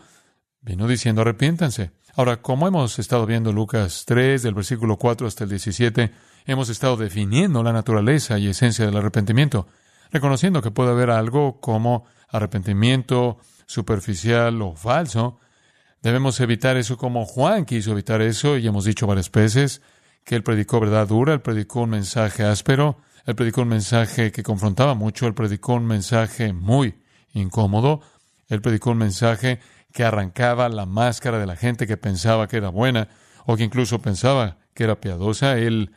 vino 0.61 0.87
diciendo 0.87 1.21
arrepiéntanse. 1.21 1.91
Ahora, 2.15 2.41
como 2.41 2.67
hemos 2.67 2.97
estado 2.99 3.25
viendo 3.25 3.51
Lucas 3.51 4.05
3, 4.07 4.41
del 4.41 4.55
versículo 4.55 4.97
4 4.97 5.27
hasta 5.27 5.43
el 5.43 5.51
17, 5.51 6.11
hemos 6.45 6.69
estado 6.69 6.95
definiendo 6.97 7.61
la 7.61 7.73
naturaleza 7.73 8.39
y 8.39 8.47
esencia 8.47 8.85
del 8.85 8.97
arrepentimiento, 8.97 9.67
reconociendo 10.09 10.61
que 10.61 10.71
puede 10.71 10.91
haber 10.91 11.11
algo 11.11 11.59
como 11.59 12.05
arrepentimiento 12.29 13.37
superficial 13.65 14.61
o 14.61 14.73
falso. 14.73 15.39
Debemos 16.01 16.39
evitar 16.39 16.77
eso 16.77 16.97
como 16.97 17.25
Juan 17.25 17.65
quiso 17.65 17.91
evitar 17.91 18.21
eso 18.21 18.57
y 18.57 18.65
hemos 18.65 18.85
dicho 18.85 19.05
varias 19.05 19.29
veces 19.29 19.81
que 20.27 20.35
él 20.35 20.43
predicó 20.43 20.81
verdad 20.81 21.07
dura, 21.07 21.33
él 21.33 21.39
predicó 21.39 21.83
un 21.83 21.91
mensaje 21.91 22.43
áspero, 22.43 22.97
él 23.25 23.33
predicó 23.33 23.61
un 23.61 23.69
mensaje 23.69 24.33
que 24.33 24.43
confrontaba 24.43 24.93
mucho, 24.93 25.25
él 25.25 25.33
predicó 25.33 25.75
un 25.75 25.85
mensaje 25.85 26.51
muy 26.51 26.95
incómodo, 27.31 28.01
él 28.49 28.61
predicó 28.61 28.91
un 28.91 28.97
mensaje 28.97 29.61
que 29.93 30.03
arrancaba 30.03 30.67
la 30.67 30.85
máscara 30.85 31.39
de 31.39 31.45
la 31.45 31.55
gente 31.55 31.87
que 31.87 31.95
pensaba 31.95 32.49
que 32.49 32.57
era 32.57 32.67
buena 32.67 33.07
o 33.45 33.55
que 33.55 33.63
incluso 33.63 34.01
pensaba 34.01 34.57
que 34.73 34.83
era 34.83 34.99
piadosa. 34.99 35.57
Él, 35.57 35.93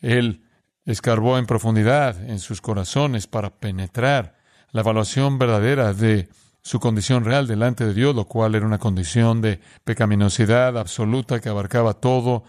él 0.00 0.42
escarbó 0.86 1.36
en 1.36 1.44
profundidad 1.44 2.18
en 2.30 2.38
sus 2.38 2.62
corazones 2.62 3.26
para 3.26 3.60
penetrar 3.60 4.36
la 4.70 4.80
evaluación 4.80 5.38
verdadera 5.38 5.92
de 5.92 6.30
su 6.62 6.80
condición 6.80 7.26
real 7.26 7.46
delante 7.46 7.84
de 7.84 7.92
Dios, 7.92 8.16
lo 8.16 8.24
cual 8.24 8.54
era 8.54 8.64
una 8.64 8.78
condición 8.78 9.42
de 9.42 9.60
pecaminosidad 9.84 10.78
absoluta 10.78 11.42
que 11.42 11.50
abarcaba 11.50 11.92
todo 11.92 12.44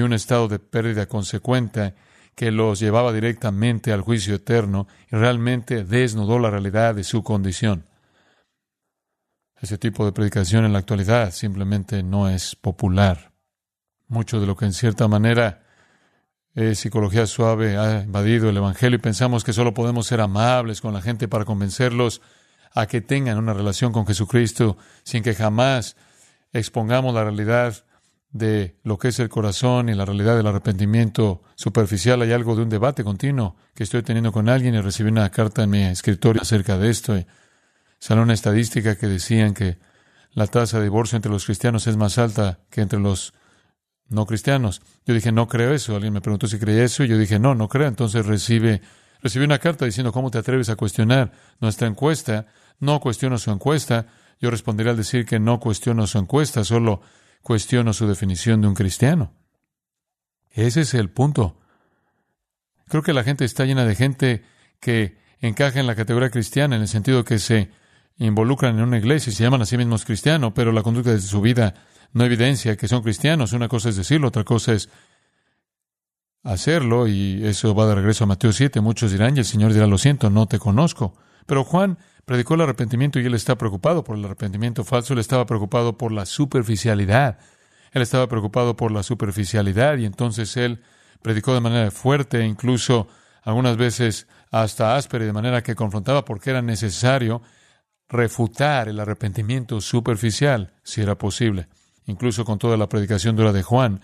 y 0.00 0.02
un 0.02 0.14
estado 0.14 0.48
de 0.48 0.58
pérdida 0.58 1.06
consecuente 1.06 1.94
que 2.34 2.50
los 2.50 2.80
llevaba 2.80 3.12
directamente 3.12 3.92
al 3.92 4.00
juicio 4.00 4.34
eterno 4.34 4.86
y 5.12 5.16
realmente 5.16 5.84
desnudó 5.84 6.38
la 6.38 6.50
realidad 6.50 6.94
de 6.94 7.04
su 7.04 7.22
condición. 7.22 7.84
Ese 9.60 9.76
tipo 9.76 10.06
de 10.06 10.12
predicación 10.12 10.64
en 10.64 10.72
la 10.72 10.78
actualidad 10.78 11.32
simplemente 11.32 12.02
no 12.02 12.30
es 12.30 12.56
popular. 12.56 13.32
Mucho 14.08 14.40
de 14.40 14.46
lo 14.46 14.56
que 14.56 14.64
en 14.64 14.72
cierta 14.72 15.06
manera 15.06 15.64
es 16.54 16.78
psicología 16.78 17.26
suave 17.26 17.76
ha 17.76 18.02
invadido 18.02 18.48
el 18.48 18.56
Evangelio 18.56 18.96
y 18.96 19.02
pensamos 19.02 19.44
que 19.44 19.52
solo 19.52 19.74
podemos 19.74 20.06
ser 20.06 20.22
amables 20.22 20.80
con 20.80 20.94
la 20.94 21.02
gente 21.02 21.28
para 21.28 21.44
convencerlos 21.44 22.22
a 22.74 22.86
que 22.86 23.02
tengan 23.02 23.36
una 23.36 23.52
relación 23.52 23.92
con 23.92 24.06
Jesucristo 24.06 24.78
sin 25.02 25.22
que 25.22 25.34
jamás 25.34 25.94
expongamos 26.54 27.14
la 27.14 27.24
realidad 27.24 27.84
de 28.32 28.76
lo 28.84 28.98
que 28.98 29.08
es 29.08 29.18
el 29.18 29.28
corazón 29.28 29.88
y 29.88 29.94
la 29.94 30.04
realidad 30.04 30.36
del 30.36 30.46
arrepentimiento 30.46 31.42
superficial. 31.56 32.22
Hay 32.22 32.32
algo 32.32 32.54
de 32.54 32.62
un 32.62 32.68
debate 32.68 33.02
continuo 33.02 33.56
que 33.74 33.84
estoy 33.84 34.02
teniendo 34.02 34.32
con 34.32 34.48
alguien 34.48 34.74
y 34.74 34.80
recibí 34.80 35.10
una 35.10 35.30
carta 35.30 35.64
en 35.64 35.70
mi 35.70 35.82
escritorio 35.82 36.42
acerca 36.42 36.78
de 36.78 36.90
esto. 36.90 37.16
Y 37.16 37.26
Salió 38.00 38.22
una 38.22 38.32
estadística 38.32 38.96
que 38.96 39.06
decían 39.06 39.52
que 39.52 39.78
la 40.32 40.46
tasa 40.46 40.78
de 40.78 40.84
divorcio 40.84 41.16
entre 41.16 41.30
los 41.30 41.44
cristianos 41.44 41.86
es 41.86 41.98
más 41.98 42.16
alta 42.16 42.60
que 42.70 42.80
entre 42.80 42.98
los 42.98 43.34
no 44.08 44.24
cristianos. 44.24 44.80
Yo 45.04 45.12
dije, 45.12 45.32
no 45.32 45.46
creo 45.48 45.74
eso. 45.74 45.94
Alguien 45.94 46.14
me 46.14 46.22
preguntó 46.22 46.46
si 46.46 46.58
creía 46.58 46.82
eso 46.82 47.04
y 47.04 47.08
yo 47.08 47.18
dije, 47.18 47.38
no, 47.38 47.54
no 47.54 47.68
creo. 47.68 47.88
Entonces 47.88 48.24
recibe, 48.24 48.80
recibí 49.22 49.44
una 49.44 49.58
carta 49.58 49.84
diciendo, 49.84 50.12
¿cómo 50.12 50.30
te 50.30 50.38
atreves 50.38 50.70
a 50.70 50.76
cuestionar 50.76 51.30
nuestra 51.60 51.88
encuesta? 51.88 52.46
No 52.78 53.00
cuestiono 53.00 53.36
su 53.36 53.50
encuesta. 53.50 54.06
Yo 54.40 54.50
responderé 54.50 54.88
al 54.88 54.96
decir 54.96 55.26
que 55.26 55.38
no 55.38 55.60
cuestiono 55.60 56.06
su 56.06 56.16
encuesta, 56.16 56.64
solo 56.64 57.02
cuestiono 57.42 57.92
su 57.92 58.06
definición 58.06 58.60
de 58.60 58.68
un 58.68 58.74
cristiano. 58.74 59.32
Ese 60.50 60.82
es 60.82 60.94
el 60.94 61.10
punto. 61.10 61.56
Creo 62.88 63.02
que 63.02 63.12
la 63.12 63.24
gente 63.24 63.44
está 63.44 63.64
llena 63.64 63.84
de 63.84 63.94
gente 63.94 64.44
que 64.80 65.18
encaja 65.40 65.80
en 65.80 65.86
la 65.86 65.94
categoría 65.94 66.30
cristiana 66.30 66.76
en 66.76 66.82
el 66.82 66.88
sentido 66.88 67.24
que 67.24 67.38
se 67.38 67.70
involucran 68.18 68.76
en 68.76 68.82
una 68.82 68.98
iglesia 68.98 69.30
y 69.30 69.34
se 69.34 69.42
llaman 69.42 69.62
a 69.62 69.66
sí 69.66 69.76
mismos 69.76 70.04
cristianos, 70.04 70.52
pero 70.54 70.72
la 70.72 70.82
conducta 70.82 71.12
de 71.12 71.20
su 71.20 71.40
vida 71.40 71.74
no 72.12 72.24
evidencia 72.24 72.76
que 72.76 72.88
son 72.88 73.02
cristianos. 73.02 73.52
Una 73.52 73.68
cosa 73.68 73.88
es 73.88 73.96
decirlo, 73.96 74.28
otra 74.28 74.44
cosa 74.44 74.72
es 74.72 74.90
hacerlo, 76.42 77.06
y 77.06 77.44
eso 77.44 77.74
va 77.74 77.86
de 77.86 77.94
regreso 77.94 78.24
a 78.24 78.26
Mateo 78.26 78.52
7. 78.52 78.80
Muchos 78.80 79.12
dirán, 79.12 79.36
y 79.36 79.40
el 79.40 79.44
Señor 79.44 79.72
dirá, 79.72 79.86
lo 79.86 79.98
siento, 79.98 80.30
no 80.30 80.46
te 80.46 80.58
conozco. 80.58 81.14
Pero 81.50 81.64
Juan 81.64 81.98
predicó 82.26 82.54
el 82.54 82.60
arrepentimiento 82.60 83.18
y 83.18 83.26
él 83.26 83.34
está 83.34 83.58
preocupado 83.58 84.04
por 84.04 84.16
el 84.16 84.24
arrepentimiento 84.24 84.84
falso, 84.84 85.14
él 85.14 85.18
estaba 85.18 85.46
preocupado 85.46 85.98
por 85.98 86.12
la 86.12 86.24
superficialidad. 86.24 87.38
Él 87.90 88.02
estaba 88.02 88.28
preocupado 88.28 88.76
por 88.76 88.92
la 88.92 89.02
superficialidad 89.02 89.98
y 89.98 90.04
entonces 90.04 90.56
él 90.56 90.80
predicó 91.22 91.52
de 91.52 91.60
manera 91.60 91.90
fuerte, 91.90 92.46
incluso 92.46 93.08
algunas 93.42 93.76
veces 93.76 94.28
hasta 94.52 94.94
áspera, 94.94 95.24
de 95.24 95.32
manera 95.32 95.64
que 95.64 95.74
confrontaba 95.74 96.24
porque 96.24 96.50
era 96.50 96.62
necesario 96.62 97.42
refutar 98.08 98.88
el 98.88 99.00
arrepentimiento 99.00 99.80
superficial, 99.80 100.74
si 100.84 101.00
era 101.00 101.18
posible. 101.18 101.66
Incluso 102.06 102.44
con 102.44 102.60
toda 102.60 102.76
la 102.76 102.88
predicación 102.88 103.34
dura 103.34 103.52
de 103.52 103.64
Juan, 103.64 104.02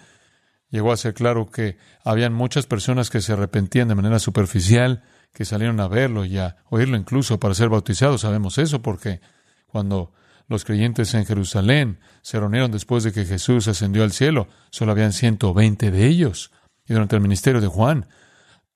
llegó 0.69 0.91
a 0.91 0.97
ser 0.97 1.15
claro 1.15 1.49
que 1.49 1.79
habían 2.03 2.33
muchas 2.33 2.67
personas 2.67 3.09
que 3.09 3.21
se 3.21 3.35
arrepentían 3.35 3.87
de 3.87 3.95
manera 3.95 4.19
superficial, 4.19 5.05
que 5.33 5.45
salieron 5.45 5.81
a 5.81 5.89
verlo 5.89 6.25
y 6.25 6.39
a 6.39 6.57
oírlo 6.71 6.97
incluso 6.97 7.39
para 7.39 7.55
ser 7.55 7.69
bautizados. 7.69 8.23
Sabemos 8.23 8.59
eso 8.59 8.83
porque 8.83 9.21
cuando 9.67 10.13
los 10.49 10.65
creyentes 10.65 11.13
en 11.15 11.27
Jerusalén 11.27 11.99
se 12.23 12.39
reunieron 12.39 12.71
después 12.71 13.05
de 13.05 13.13
que 13.13 13.25
Jesús 13.25 13.69
ascendió 13.69 14.05
al 14.05 14.13
cielo, 14.13 14.49
solo 14.71 14.93
habían 14.93 15.13
120 15.13 15.91
de 15.91 16.07
ellos. 16.07 16.53
Y 16.87 16.93
durante 16.93 17.17
el 17.17 17.23
ministerio 17.23 17.61
de 17.61 17.67
Juan, 17.67 18.07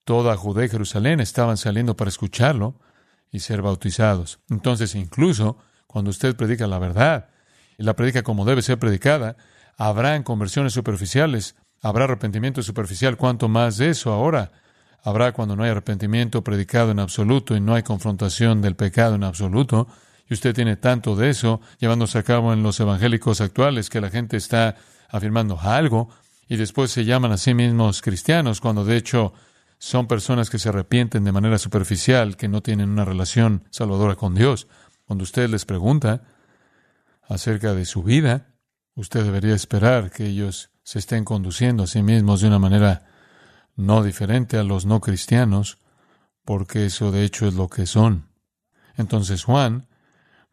toda 0.05 0.37
Judea 0.37 0.67
y 0.67 0.69
Jerusalén 0.69 1.21
estaban 1.21 1.57
saliendo 1.57 1.97
para 1.97 2.09
escucharlo 2.09 2.81
y 3.31 3.41
ser 3.41 3.63
bautizados. 3.63 4.41
Entonces, 4.49 4.95
incluso 4.95 5.59
cuando 5.87 6.11
usted 6.11 6.37
predica 6.37 6.67
la 6.67 6.79
verdad 6.79 7.29
y 7.79 7.85
la 7.85 7.95
predica 7.95 8.23
como 8.23 8.45
debe 8.45 8.63
ser 8.63 8.79
predicada, 8.79 9.37
habrá 9.77 10.21
conversiones 10.25 10.73
superficiales, 10.73 11.55
habrá 11.81 12.05
arrepentimiento 12.05 12.63
superficial, 12.63 13.17
cuanto 13.17 13.49
más 13.49 13.79
de 13.79 13.91
eso 13.91 14.13
ahora 14.13 14.53
habrá 15.03 15.33
cuando 15.33 15.57
no 15.57 15.65
hay 15.65 15.71
arrepentimiento 15.71 16.43
predicado 16.43 16.91
en 16.91 17.01
absoluto 17.01 17.57
y 17.57 17.61
no 17.61 17.75
hay 17.75 17.83
confrontación 17.83 18.63
del 18.63 18.77
pecado 18.77 19.15
en 19.15 19.25
absoluto. 19.25 19.89
Y 20.29 20.35
usted 20.35 20.55
tiene 20.55 20.77
tanto 20.77 21.17
de 21.17 21.31
eso 21.31 21.61
llevándose 21.79 22.19
a 22.19 22.23
cabo 22.23 22.53
en 22.53 22.63
los 22.63 22.79
evangélicos 22.81 23.41
actuales 23.41 23.91
que 23.91 24.01
la 24.01 24.11
gente 24.11 24.37
está 24.37 24.77
afirmando 25.09 25.59
algo 25.61 26.09
y 26.49 26.57
después 26.57 26.91
se 26.91 27.05
llaman 27.05 27.33
a 27.33 27.39
sí 27.39 27.55
mismos 27.55 28.03
cristianos 28.03 28.61
cuando 28.61 28.85
de 28.85 28.97
hecho 28.97 29.33
son 29.79 30.07
personas 30.07 30.51
que 30.51 30.59
se 30.59 30.69
arrepienten 30.69 31.25
de 31.25 31.33
manera 31.33 31.59
superficial, 31.59 32.37
que 32.37 32.49
no 32.49 32.61
tienen 32.61 32.91
una 32.91 33.05
relación 33.05 33.65
salvadora 33.71 34.15
con 34.15 34.35
Dios. 34.35 34.69
Cuando 35.07 35.25
usted 35.25 35.49
les 35.49 35.65
pregunta 35.65 36.23
acerca 37.23 37.73
de 37.73 37.87
su 37.87 38.03
vida, 38.03 38.49
usted 38.95 39.25
debería 39.25 39.55
esperar 39.55 40.11
que 40.11 40.27
ellos 40.27 40.71
se 40.83 40.99
estén 40.99 41.25
conduciendo 41.25 41.85
a 41.85 41.87
sí 41.87 42.03
mismos 42.03 42.41
de 42.41 42.49
una 42.49 42.59
manera 42.59 43.10
no 43.77 44.03
diferente 44.03 44.59
a 44.59 44.63
los 44.63 44.87
no 44.87 45.01
cristianos, 45.01 45.79
porque 46.45 46.87
eso 46.87 47.13
de 47.13 47.25
hecho 47.25 47.47
es 47.47 47.55
lo 47.55 47.69
que 47.69 47.87
son. 47.87 48.29
Entonces 48.97 49.45
Juan 49.45 49.89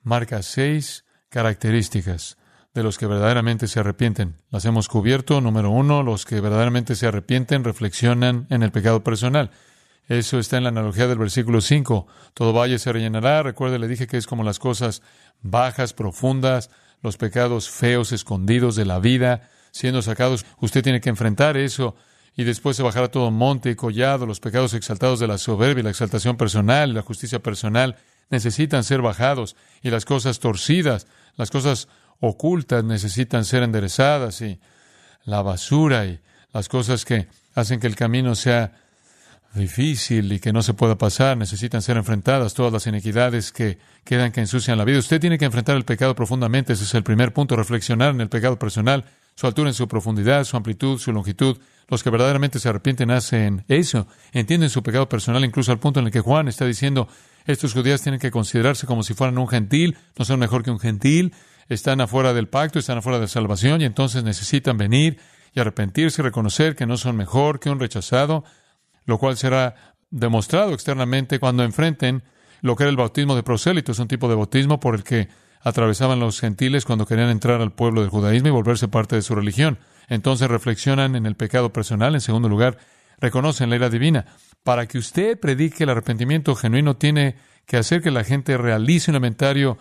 marca 0.01 0.41
seis 0.41 1.05
características 1.29 2.37
de 2.73 2.83
los 2.83 2.97
que 2.97 3.07
verdaderamente 3.07 3.67
se 3.67 3.79
arrepienten. 3.79 4.35
Las 4.51 4.65
hemos 4.65 4.87
cubierto. 4.87 5.41
Número 5.41 5.71
uno, 5.71 6.03
los 6.03 6.25
que 6.25 6.39
verdaderamente 6.39 6.95
se 6.95 7.07
arrepienten 7.07 7.63
reflexionan 7.63 8.45
en 8.49 8.61
el 8.61 8.71
pecado 8.71 9.03
personal. 9.03 9.49
Eso 10.07 10.39
está 10.39 10.57
en 10.57 10.63
la 10.63 10.69
analogía 10.69 11.07
del 11.07 11.17
versículo 11.17 11.59
5. 11.59 12.07
Todo 12.33 12.53
valle 12.53 12.79
se 12.79 12.93
rellenará. 12.93 13.43
Recuerde, 13.43 13.79
le 13.79 13.87
dije 13.87 14.07
que 14.07 14.17
es 14.17 14.27
como 14.27 14.43
las 14.43 14.59
cosas 14.59 15.01
bajas, 15.41 15.93
profundas, 15.93 16.69
los 17.01 17.17
pecados 17.17 17.69
feos, 17.69 18.11
escondidos 18.11 18.75
de 18.75 18.85
la 18.85 18.99
vida, 18.99 19.49
siendo 19.71 20.01
sacados. 20.01 20.45
Usted 20.59 20.83
tiene 20.83 21.01
que 21.01 21.09
enfrentar 21.09 21.57
eso 21.57 21.95
y 22.37 22.43
después 22.43 22.77
se 22.77 22.83
bajará 22.83 23.09
todo 23.09 23.31
monte 23.31 23.71
y 23.71 23.75
collado, 23.75 24.27
los 24.27 24.39
pecados 24.39 24.75
exaltados 24.75 25.19
de 25.19 25.27
la 25.27 25.39
soberbia, 25.39 25.83
la 25.83 25.89
exaltación 25.89 26.37
personal, 26.37 26.93
la 26.93 27.01
justicia 27.01 27.39
personal, 27.39 27.97
necesitan 28.29 28.83
ser 28.83 29.01
bajados 29.01 29.55
y 29.81 29.89
las 29.89 30.05
cosas 30.05 30.39
torcidas, 30.39 31.07
las 31.35 31.49
cosas 31.49 31.87
ocultas 32.19 32.83
necesitan 32.83 33.43
ser 33.43 33.63
enderezadas 33.63 34.41
y 34.41 34.59
la 35.25 35.41
basura 35.41 36.05
y 36.05 36.19
las 36.53 36.69
cosas 36.69 37.05
que 37.05 37.27
hacen 37.55 37.79
que 37.79 37.87
el 37.87 37.95
camino 37.95 38.35
sea 38.35 38.71
difícil 39.55 40.31
y 40.31 40.39
que 40.39 40.53
no 40.53 40.61
se 40.61 40.75
pueda 40.75 40.95
pasar 40.95 41.37
necesitan 41.37 41.81
ser 41.81 41.97
enfrentadas, 41.97 42.53
todas 42.53 42.71
las 42.71 42.85
inequidades 42.85 43.51
que 43.51 43.79
quedan 44.03 44.31
que 44.31 44.41
ensucian 44.41 44.77
la 44.77 44.85
vida. 44.85 44.99
Usted 44.99 45.19
tiene 45.19 45.39
que 45.39 45.45
enfrentar 45.45 45.75
el 45.75 45.85
pecado 45.85 46.13
profundamente, 46.13 46.73
ese 46.73 46.83
es 46.83 46.93
el 46.93 47.03
primer 47.03 47.33
punto, 47.33 47.55
reflexionar 47.55 48.11
en 48.11 48.21
el 48.21 48.29
pecado 48.29 48.59
personal, 48.59 49.05
su 49.37 49.45
altura 49.45 49.69
en 49.69 49.75
su 49.75 49.87
profundidad, 49.87 50.43
su 50.45 50.57
amplitud, 50.57 50.97
su 50.97 51.13
longitud. 51.13 51.59
Los 51.87 52.01
que 52.01 52.09
verdaderamente 52.09 52.57
se 52.59 52.69
arrepienten 52.69 53.11
hacen 53.11 53.63
eso, 53.67 54.07
entienden 54.33 54.71
su 54.71 54.81
pecado 54.81 55.07
personal, 55.07 55.45
incluso 55.45 55.71
al 55.71 55.77
punto 55.77 55.99
en 55.99 56.07
el 56.07 56.11
que 56.11 56.21
Juan 56.21 56.47
está 56.47 56.65
diciendo, 56.65 57.07
estos 57.45 57.73
judíos 57.73 58.01
tienen 58.01 58.19
que 58.19 58.31
considerarse 58.31 58.87
como 58.87 59.03
si 59.03 59.13
fueran 59.13 59.37
un 59.37 59.47
gentil, 59.47 59.95
no 60.17 60.25
son 60.25 60.39
mejor 60.39 60.63
que 60.63 60.71
un 60.71 60.79
gentil, 60.79 61.33
están 61.69 62.01
afuera 62.01 62.33
del 62.33 62.47
pacto, 62.47 62.79
están 62.79 62.97
afuera 62.97 63.19
de 63.19 63.27
salvación 63.27 63.79
y 63.81 63.85
entonces 63.85 64.23
necesitan 64.23 64.75
venir 64.75 65.19
y 65.53 65.59
arrepentirse 65.59 66.21
y 66.21 66.25
reconocer 66.25 66.75
que 66.75 66.87
no 66.87 66.97
son 66.97 67.15
mejor 67.15 67.59
que 67.59 67.69
un 67.69 67.79
rechazado, 67.79 68.43
lo 69.05 69.19
cual 69.19 69.37
será 69.37 69.75
demostrado 70.09 70.73
externamente 70.73 71.39
cuando 71.39 71.63
enfrenten 71.63 72.23
lo 72.61 72.75
que 72.75 72.83
era 72.83 72.89
el 72.89 72.97
bautismo 72.97 73.35
de 73.35 73.43
prosélitos, 73.43 73.99
un 73.99 74.07
tipo 74.07 74.27
de 74.27 74.35
bautismo 74.35 74.79
por 74.79 74.95
el 74.95 75.03
que 75.03 75.29
atravesaban 75.67 76.19
los 76.19 76.39
gentiles 76.39 76.85
cuando 76.85 77.05
querían 77.05 77.29
entrar 77.29 77.61
al 77.61 77.73
pueblo 77.73 77.99
del 78.01 78.09
judaísmo 78.09 78.47
y 78.47 78.51
volverse 78.51 78.87
parte 78.87 79.17
de 79.17 79.21
su 79.21 79.35
religión. 79.35 79.79
Entonces 80.07 80.47
reflexionan 80.47 81.15
en 81.17 81.25
el 81.25 81.35
pecado 81.35 81.73
personal. 81.73 82.15
En 82.15 82.21
segundo 82.21 82.47
lugar, 82.47 82.77
reconocen 83.19 83.69
la 83.69 83.75
ira 83.75 83.89
divina. 83.89 84.25
Para 84.63 84.87
que 84.87 84.97
usted 84.97 85.37
predique 85.37 85.83
el 85.83 85.89
arrepentimiento 85.89 86.55
genuino, 86.55 86.95
tiene 86.95 87.35
que 87.65 87.75
hacer 87.75 88.01
que 88.01 88.11
la 88.11 88.23
gente 88.23 88.57
realice 88.57 89.11
un 89.11 89.17
inventario 89.17 89.77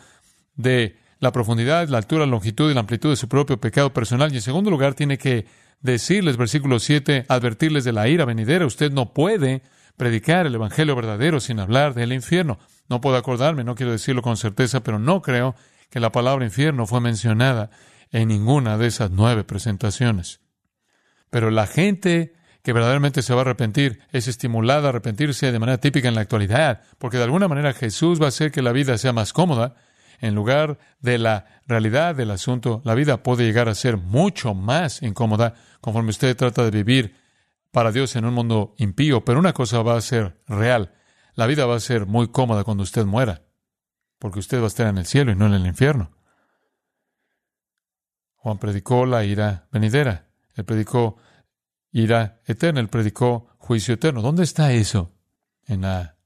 de 0.56 0.96
la 1.20 1.30
profundidad, 1.30 1.88
la 1.88 1.98
altura, 1.98 2.26
la 2.26 2.32
longitud 2.32 2.68
y 2.68 2.74
la 2.74 2.80
amplitud 2.80 3.10
de 3.10 3.16
su 3.16 3.28
propio 3.28 3.60
pecado 3.60 3.92
personal. 3.92 4.32
Y 4.32 4.36
en 4.36 4.42
segundo 4.42 4.70
lugar, 4.70 4.94
tiene 4.94 5.18
que 5.18 5.46
decirles, 5.82 6.36
versículo 6.36 6.80
7, 6.80 7.26
advertirles 7.28 7.84
de 7.84 7.92
la 7.92 8.08
ira 8.08 8.24
venidera. 8.24 8.66
Usted 8.66 8.90
no 8.90 9.12
puede 9.12 9.62
predicar 9.96 10.46
el 10.46 10.56
Evangelio 10.56 10.96
verdadero 10.96 11.38
sin 11.38 11.60
hablar 11.60 11.94
del 11.94 12.12
infierno. 12.12 12.58
No 12.88 13.00
puedo 13.00 13.16
acordarme, 13.16 13.62
no 13.62 13.76
quiero 13.76 13.92
decirlo 13.92 14.20
con 14.20 14.36
certeza, 14.36 14.82
pero 14.82 14.98
no 14.98 15.22
creo 15.22 15.54
que 15.90 16.00
la 16.00 16.12
palabra 16.12 16.44
infierno 16.44 16.86
fue 16.86 17.00
mencionada 17.00 17.70
en 18.10 18.28
ninguna 18.28 18.78
de 18.78 18.86
esas 18.86 19.10
nueve 19.10 19.44
presentaciones. 19.44 20.40
Pero 21.30 21.50
la 21.50 21.66
gente 21.66 22.34
que 22.62 22.72
verdaderamente 22.72 23.22
se 23.22 23.32
va 23.32 23.40
a 23.40 23.42
arrepentir 23.42 24.00
es 24.10 24.26
estimulada 24.28 24.86
a 24.86 24.88
arrepentirse 24.88 25.52
de 25.52 25.58
manera 25.58 25.78
típica 25.78 26.08
en 26.08 26.14
la 26.14 26.22
actualidad, 26.22 26.82
porque 26.98 27.16
de 27.16 27.24
alguna 27.24 27.48
manera 27.48 27.72
Jesús 27.72 28.20
va 28.20 28.26
a 28.26 28.28
hacer 28.28 28.50
que 28.50 28.62
la 28.62 28.72
vida 28.72 28.98
sea 28.98 29.12
más 29.12 29.32
cómoda, 29.32 29.74
en 30.20 30.34
lugar 30.34 30.78
de 31.00 31.18
la 31.18 31.46
realidad 31.66 32.14
del 32.14 32.30
asunto, 32.30 32.80
la 32.84 32.94
vida 32.94 33.22
puede 33.22 33.44
llegar 33.44 33.68
a 33.68 33.74
ser 33.74 33.96
mucho 33.96 34.54
más 34.54 35.02
incómoda 35.02 35.54
conforme 35.80 36.10
usted 36.10 36.36
trata 36.36 36.64
de 36.64 36.70
vivir 36.70 37.16
para 37.70 37.92
Dios 37.92 38.16
en 38.16 38.24
un 38.24 38.34
mundo 38.34 38.74
impío. 38.78 39.24
Pero 39.24 39.38
una 39.38 39.52
cosa 39.52 39.82
va 39.82 39.96
a 39.96 40.00
ser 40.00 40.40
real. 40.46 40.94
La 41.34 41.46
vida 41.46 41.66
va 41.66 41.76
a 41.76 41.80
ser 41.80 42.06
muy 42.06 42.28
cómoda 42.28 42.64
cuando 42.64 42.82
usted 42.82 43.04
muera, 43.04 43.42
porque 44.18 44.38
usted 44.38 44.60
va 44.60 44.64
a 44.64 44.68
estar 44.68 44.86
en 44.86 44.98
el 44.98 45.06
cielo 45.06 45.32
y 45.32 45.36
no 45.36 45.46
en 45.46 45.54
el 45.54 45.66
infierno. 45.66 46.12
Juan 48.34 48.58
predicó 48.58 49.06
la 49.06 49.24
ira 49.24 49.68
venidera. 49.72 50.28
Él 50.54 50.64
predicó 50.64 51.16
ira 51.90 52.40
eterna. 52.46 52.80
Él 52.80 52.88
predicó 52.88 53.48
juicio 53.58 53.94
eterno. 53.94 54.22
¿Dónde 54.22 54.44
está 54.44 54.72
eso 54.72 55.12
en 55.66 55.82
la 55.82 56.16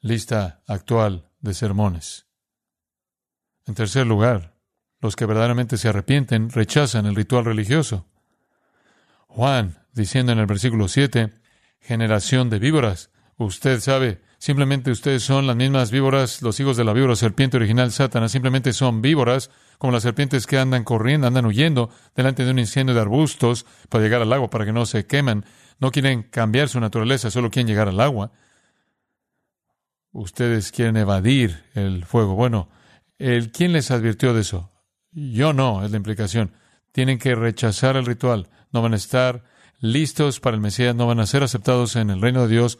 lista 0.00 0.62
actual 0.66 1.30
de 1.40 1.54
sermones? 1.54 2.26
En 3.66 3.74
tercer 3.74 4.06
lugar, 4.06 4.54
los 5.00 5.16
que 5.16 5.26
verdaderamente 5.26 5.76
se 5.76 5.88
arrepienten 5.88 6.50
rechazan 6.50 7.06
el 7.06 7.14
ritual 7.14 7.44
religioso. 7.44 8.06
Juan, 9.26 9.84
diciendo 9.92 10.32
en 10.32 10.38
el 10.38 10.46
versículo 10.46 10.88
7, 10.88 11.32
generación 11.80 12.50
de 12.50 12.58
víboras. 12.58 13.10
Usted 13.36 13.80
sabe, 13.80 14.22
simplemente 14.44 14.90
ustedes 14.90 15.22
son 15.22 15.46
las 15.46 15.56
mismas 15.56 15.90
víboras, 15.90 16.42
los 16.42 16.60
hijos 16.60 16.76
de 16.76 16.84
la 16.84 16.92
víbora 16.92 17.16
serpiente 17.16 17.56
original 17.56 17.90
Satanás, 17.92 18.30
simplemente 18.30 18.74
son 18.74 19.00
víboras, 19.00 19.50
como 19.78 19.94
las 19.94 20.02
serpientes 20.02 20.46
que 20.46 20.58
andan 20.58 20.84
corriendo, 20.84 21.26
andan 21.26 21.46
huyendo 21.46 21.88
delante 22.14 22.44
de 22.44 22.50
un 22.50 22.58
incendio 22.58 22.94
de 22.94 23.00
arbustos 23.00 23.64
para 23.88 24.04
llegar 24.04 24.20
al 24.20 24.30
agua, 24.34 24.50
para 24.50 24.66
que 24.66 24.72
no 24.74 24.84
se 24.84 25.06
quemen. 25.06 25.46
No 25.80 25.90
quieren 25.90 26.24
cambiar 26.24 26.68
su 26.68 26.78
naturaleza, 26.78 27.30
solo 27.30 27.50
quieren 27.50 27.68
llegar 27.68 27.88
al 27.88 27.98
agua. 27.98 28.32
Ustedes 30.12 30.72
quieren 30.72 30.98
evadir 30.98 31.64
el 31.72 32.04
fuego. 32.04 32.34
Bueno, 32.34 32.68
el, 33.18 33.50
¿Quién 33.50 33.72
les 33.72 33.90
advirtió 33.90 34.34
de 34.34 34.42
eso? 34.42 34.70
Yo 35.10 35.54
no, 35.54 35.82
es 35.86 35.90
la 35.90 35.96
implicación. 35.96 36.52
Tienen 36.92 37.18
que 37.18 37.34
rechazar 37.34 37.96
el 37.96 38.04
ritual. 38.04 38.50
No 38.72 38.82
van 38.82 38.92
a 38.92 38.96
estar 38.96 39.42
listos 39.80 40.38
para 40.38 40.54
el 40.54 40.60
Mesías, 40.60 40.94
no 40.94 41.06
van 41.06 41.20
a 41.20 41.26
ser 41.26 41.42
aceptados 41.42 41.96
en 41.96 42.10
el 42.10 42.20
reino 42.20 42.42
de 42.42 42.48
Dios 42.48 42.78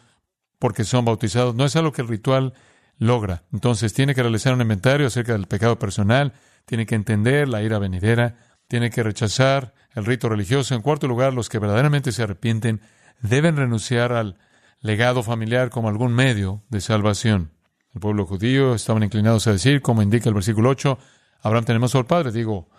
porque 0.65 0.85
son 0.85 1.05
bautizados. 1.05 1.55
No 1.55 1.67
es 1.67 1.77
algo 1.77 1.93
que 1.93 2.01
el 2.01 2.09
ritual 2.09 2.55
logra. 2.97 3.43
Entonces 3.53 3.93
tiene 3.93 4.15
que 4.15 4.23
realizar 4.23 4.55
un 4.55 4.63
inventario 4.63 5.07
acerca 5.07 5.33
del 5.33 5.47
pecado 5.47 5.79
personal, 5.79 6.33
tiene 6.65 6.87
que 6.87 6.95
entender 6.95 7.51
la 7.51 7.63
ira 7.63 7.79
venidera, 7.79 8.39
tiene 8.67 8.89
que 8.89 9.03
rechazar 9.03 9.75
el 9.95 10.07
rito 10.07 10.31
religioso. 10.31 10.75
En 10.75 10.81
cuarto 10.81 11.07
lugar, 11.07 11.35
los 11.35 11.51
que 11.51 11.59
verdaderamente 11.59 12.13
se 12.13 12.23
arrepienten 12.23 12.81
deben 13.21 13.59
renunciar 13.59 14.15
al 14.15 14.39
legado 14.81 15.23
familiar 15.23 15.69
como 15.69 15.91
algún 15.91 16.15
medio 16.15 16.63
de 16.71 16.81
salvación. 16.81 17.51
El 17.95 18.01
pueblo 18.01 18.25
judío 18.25 18.75
estaban 18.75 19.03
inclinados 19.03 19.47
a 19.47 19.53
decir, 19.53 19.83
como 19.83 20.01
indica 20.01 20.31
el 20.31 20.35
versículo 20.35 20.71
8, 20.71 20.99
Abraham 21.43 21.67
tenemos 21.67 21.95
al 21.95 22.07
Padre. 22.07 22.33
Digo, 22.33 22.71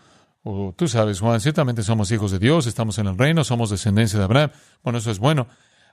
oh, 0.41 0.74
tú 0.76 0.88
sabes, 0.88 1.19
Juan, 1.19 1.39
ciertamente 1.39 1.84
somos 1.84 2.10
hijos 2.10 2.32
de 2.32 2.39
Dios, 2.39 2.65
estamos 2.65 2.98
en 2.98 3.06
el 3.06 3.15
reino, 3.15 3.43
somos 3.43 3.69
descendencia 3.69 4.17
de 4.17 4.26
Abraham. 4.26 4.50
Bueno, 4.82 4.98
eso 4.98 5.12
es 5.12 5.19
bueno. 5.19 5.45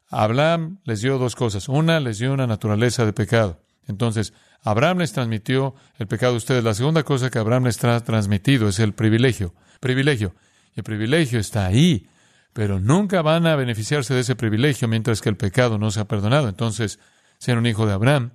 Abraham 0.08 0.78
les 0.84 1.00
dio 1.00 1.18
dos 1.18 1.34
cosas. 1.34 1.68
Una, 1.68 2.00
les 2.00 2.18
dio 2.18 2.32
una 2.32 2.46
naturaleza 2.46 3.04
de 3.06 3.12
pecado. 3.12 3.60
Entonces, 3.88 4.32
Abraham 4.62 4.98
les 4.98 5.12
transmitió 5.12 5.74
el 5.98 6.06
pecado 6.06 6.34
a 6.34 6.36
ustedes. 6.36 6.62
La 6.62 6.74
segunda 6.74 7.02
cosa 7.02 7.30
que 7.30 7.38
Abraham 7.38 7.64
les 7.64 7.82
ha 7.84 8.00
transmitido 8.04 8.68
es 8.68 8.78
el 8.78 8.92
privilegio. 8.92 9.54
Privilegio. 9.80 10.34
Y 10.74 10.80
el 10.80 10.84
privilegio 10.84 11.38
está 11.40 11.66
ahí, 11.66 12.06
pero 12.52 12.78
nunca 12.78 13.22
van 13.22 13.46
a 13.46 13.56
beneficiarse 13.56 14.14
de 14.14 14.20
ese 14.20 14.36
privilegio 14.36 14.88
mientras 14.88 15.20
que 15.20 15.28
el 15.28 15.36
pecado 15.36 15.78
no 15.78 15.90
se 15.90 16.00
ha 16.00 16.06
perdonado. 16.06 16.48
Entonces, 16.48 16.98
ser 17.38 17.58
un 17.58 17.66
hijo 17.66 17.86
de 17.86 17.92
Abraham 17.92 18.32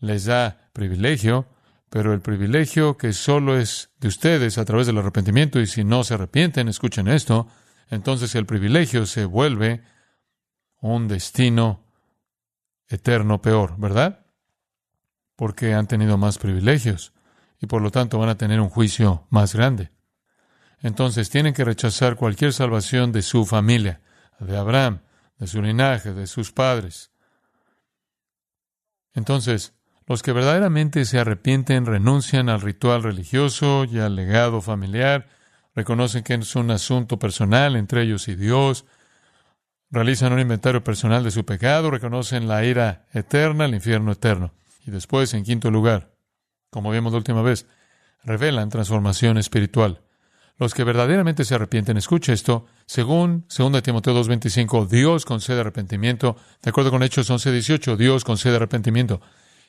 les 0.00 0.26
da 0.26 0.68
privilegio, 0.72 1.48
pero 1.90 2.12
el 2.12 2.20
privilegio 2.20 2.96
que 2.96 3.12
solo 3.12 3.58
es 3.58 3.90
de 4.00 4.08
ustedes 4.08 4.58
a 4.58 4.64
través 4.64 4.86
del 4.86 4.98
arrepentimiento, 4.98 5.60
y 5.60 5.66
si 5.66 5.84
no 5.84 6.04
se 6.04 6.14
arrepienten, 6.14 6.68
escuchen 6.68 7.08
esto, 7.08 7.48
entonces 7.90 8.34
el 8.34 8.46
privilegio 8.46 9.06
se 9.06 9.24
vuelve 9.24 9.82
un 10.80 11.08
destino 11.08 11.84
eterno 12.88 13.40
peor, 13.40 13.74
¿verdad? 13.78 14.26
Porque 15.34 15.74
han 15.74 15.86
tenido 15.86 16.16
más 16.18 16.38
privilegios 16.38 17.12
y 17.60 17.66
por 17.66 17.82
lo 17.82 17.90
tanto 17.90 18.18
van 18.18 18.28
a 18.28 18.36
tener 18.36 18.60
un 18.60 18.68
juicio 18.68 19.26
más 19.30 19.54
grande. 19.54 19.90
Entonces 20.80 21.30
tienen 21.30 21.54
que 21.54 21.64
rechazar 21.64 22.16
cualquier 22.16 22.52
salvación 22.52 23.12
de 23.12 23.22
su 23.22 23.44
familia, 23.46 24.00
de 24.38 24.56
Abraham, 24.56 25.00
de 25.38 25.46
su 25.46 25.62
linaje, 25.62 26.12
de 26.12 26.26
sus 26.26 26.52
padres. 26.52 27.10
Entonces, 29.14 29.74
los 30.06 30.22
que 30.22 30.32
verdaderamente 30.32 31.04
se 31.04 31.18
arrepienten 31.18 31.86
renuncian 31.86 32.48
al 32.48 32.60
ritual 32.60 33.02
religioso 33.02 33.84
y 33.84 33.98
al 33.98 34.14
legado 34.14 34.60
familiar, 34.60 35.28
reconocen 35.74 36.22
que 36.22 36.34
es 36.34 36.54
un 36.54 36.70
asunto 36.70 37.18
personal 37.18 37.76
entre 37.76 38.02
ellos 38.02 38.28
y 38.28 38.36
Dios, 38.36 38.84
realizan 39.90 40.32
un 40.32 40.40
inventario 40.40 40.82
personal 40.82 41.22
de 41.22 41.30
su 41.30 41.44
pecado, 41.44 41.90
reconocen 41.90 42.48
la 42.48 42.64
ira 42.64 43.06
eterna, 43.12 43.66
el 43.66 43.74
infierno 43.74 44.12
eterno. 44.12 44.52
Y 44.86 44.90
después, 44.90 45.34
en 45.34 45.44
quinto 45.44 45.70
lugar, 45.70 46.12
como 46.70 46.90
vimos 46.90 47.12
la 47.12 47.18
última 47.18 47.42
vez, 47.42 47.66
revelan 48.24 48.68
transformación 48.68 49.38
espiritual. 49.38 50.02
Los 50.58 50.72
que 50.72 50.84
verdaderamente 50.84 51.44
se 51.44 51.54
arrepienten, 51.54 51.98
escucha 51.98 52.32
esto, 52.32 52.66
según 52.86 53.46
2 53.54 53.82
Timoteo 53.82 54.14
2.25, 54.14 54.88
Dios 54.88 55.24
concede 55.26 55.60
arrepentimiento, 55.60 56.36
de 56.62 56.70
acuerdo 56.70 56.90
con 56.90 57.02
Hechos 57.02 57.30
11.18, 57.30 57.96
Dios 57.96 58.24
concede 58.24 58.56
arrepentimiento. 58.56 59.20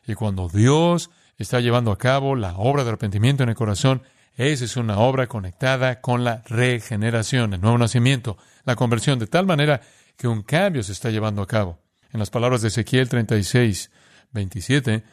Y 0.08 0.14
cuando 0.14 0.48
Dios 0.48 1.10
está 1.38 1.60
llevando 1.60 1.92
a 1.92 1.98
cabo 1.98 2.36
la 2.36 2.56
obra 2.56 2.84
de 2.84 2.90
arrepentimiento 2.90 3.44
en 3.44 3.50
el 3.50 3.56
corazón, 3.56 4.02
esa 4.38 4.66
es 4.66 4.78
una 4.78 5.00
obra 5.00 5.28
conectada 5.28 6.00
con 6.00 6.24
la 6.24 6.44
regeneración, 6.46 7.54
el 7.54 7.62
nuevo 7.62 7.78
nacimiento, 7.78 8.38
la 8.64 8.76
conversión, 8.76 9.20
de 9.20 9.28
tal 9.28 9.46
manera 9.46 9.82
que 10.18 10.28
un 10.28 10.42
cambio 10.42 10.84
se 10.84 10.92
está 10.92 11.10
llevando 11.10 11.42
a 11.42 11.48
cabo. 11.48 11.80
En 12.12 12.20
las 12.20 12.30
palabras 12.30 12.62
de 12.62 12.70
Ezequiel 12.70 13.08
36, 13.08 13.92
27, 14.32 15.04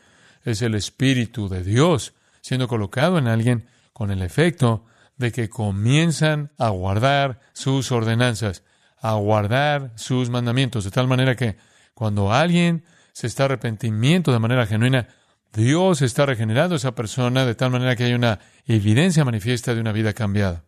es 0.44 0.62
el 0.62 0.74
Espíritu 0.74 1.48
de 1.48 1.62
Dios 1.62 2.14
siendo 2.40 2.68
colocado 2.68 3.18
en 3.18 3.26
alguien 3.26 3.66
con 3.92 4.10
el 4.10 4.22
efecto 4.22 4.84
de 5.16 5.32
que 5.32 5.48
comienzan 5.48 6.50
a 6.58 6.70
guardar 6.70 7.40
sus 7.52 7.92
ordenanzas, 7.92 8.64
a 9.00 9.14
guardar 9.14 9.92
sus 9.96 10.30
mandamientos, 10.30 10.84
de 10.84 10.90
tal 10.90 11.06
manera 11.06 11.36
que 11.36 11.56
cuando 11.94 12.32
alguien 12.32 12.84
se 13.12 13.28
está 13.28 13.44
arrepentimiento 13.44 14.32
de 14.32 14.40
manera 14.40 14.66
genuina, 14.66 15.08
Dios 15.52 16.02
está 16.02 16.26
regenerando 16.26 16.74
a 16.74 16.76
esa 16.76 16.94
persona 16.94 17.46
de 17.46 17.54
tal 17.54 17.70
manera 17.70 17.94
que 17.94 18.04
hay 18.04 18.14
una 18.14 18.40
evidencia 18.66 19.24
manifiesta 19.24 19.74
de 19.74 19.80
una 19.80 19.92
vida 19.92 20.12
cambiada. 20.12 20.64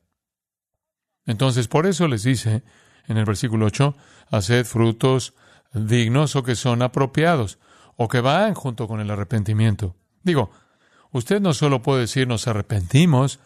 Entonces, 1.27 1.67
por 1.67 1.87
eso 1.87 2.07
les 2.07 2.23
dice 2.23 2.63
en 3.09 3.17
el 3.17 3.25
versículo 3.25 3.67
8, 3.67 3.97
haced 4.31 4.65
frutos 4.65 5.35
dignos 5.73 6.37
o 6.37 6.43
que 6.43 6.55
son 6.55 6.83
apropiados 6.83 7.59
o 7.97 8.09
que 8.09 8.21
van 8.21 8.55
junto 8.55 8.89
con 8.89 9.01
el 9.01 9.11
arrepentimiento. 9.11 9.95
Digo, 10.23 10.51
usted 11.13 11.41
no 11.41 11.55
solo 11.55 11.83
puede 11.83 12.03
decir 12.03 12.27
nos 12.27 12.49
arrepentimos, 12.49 13.41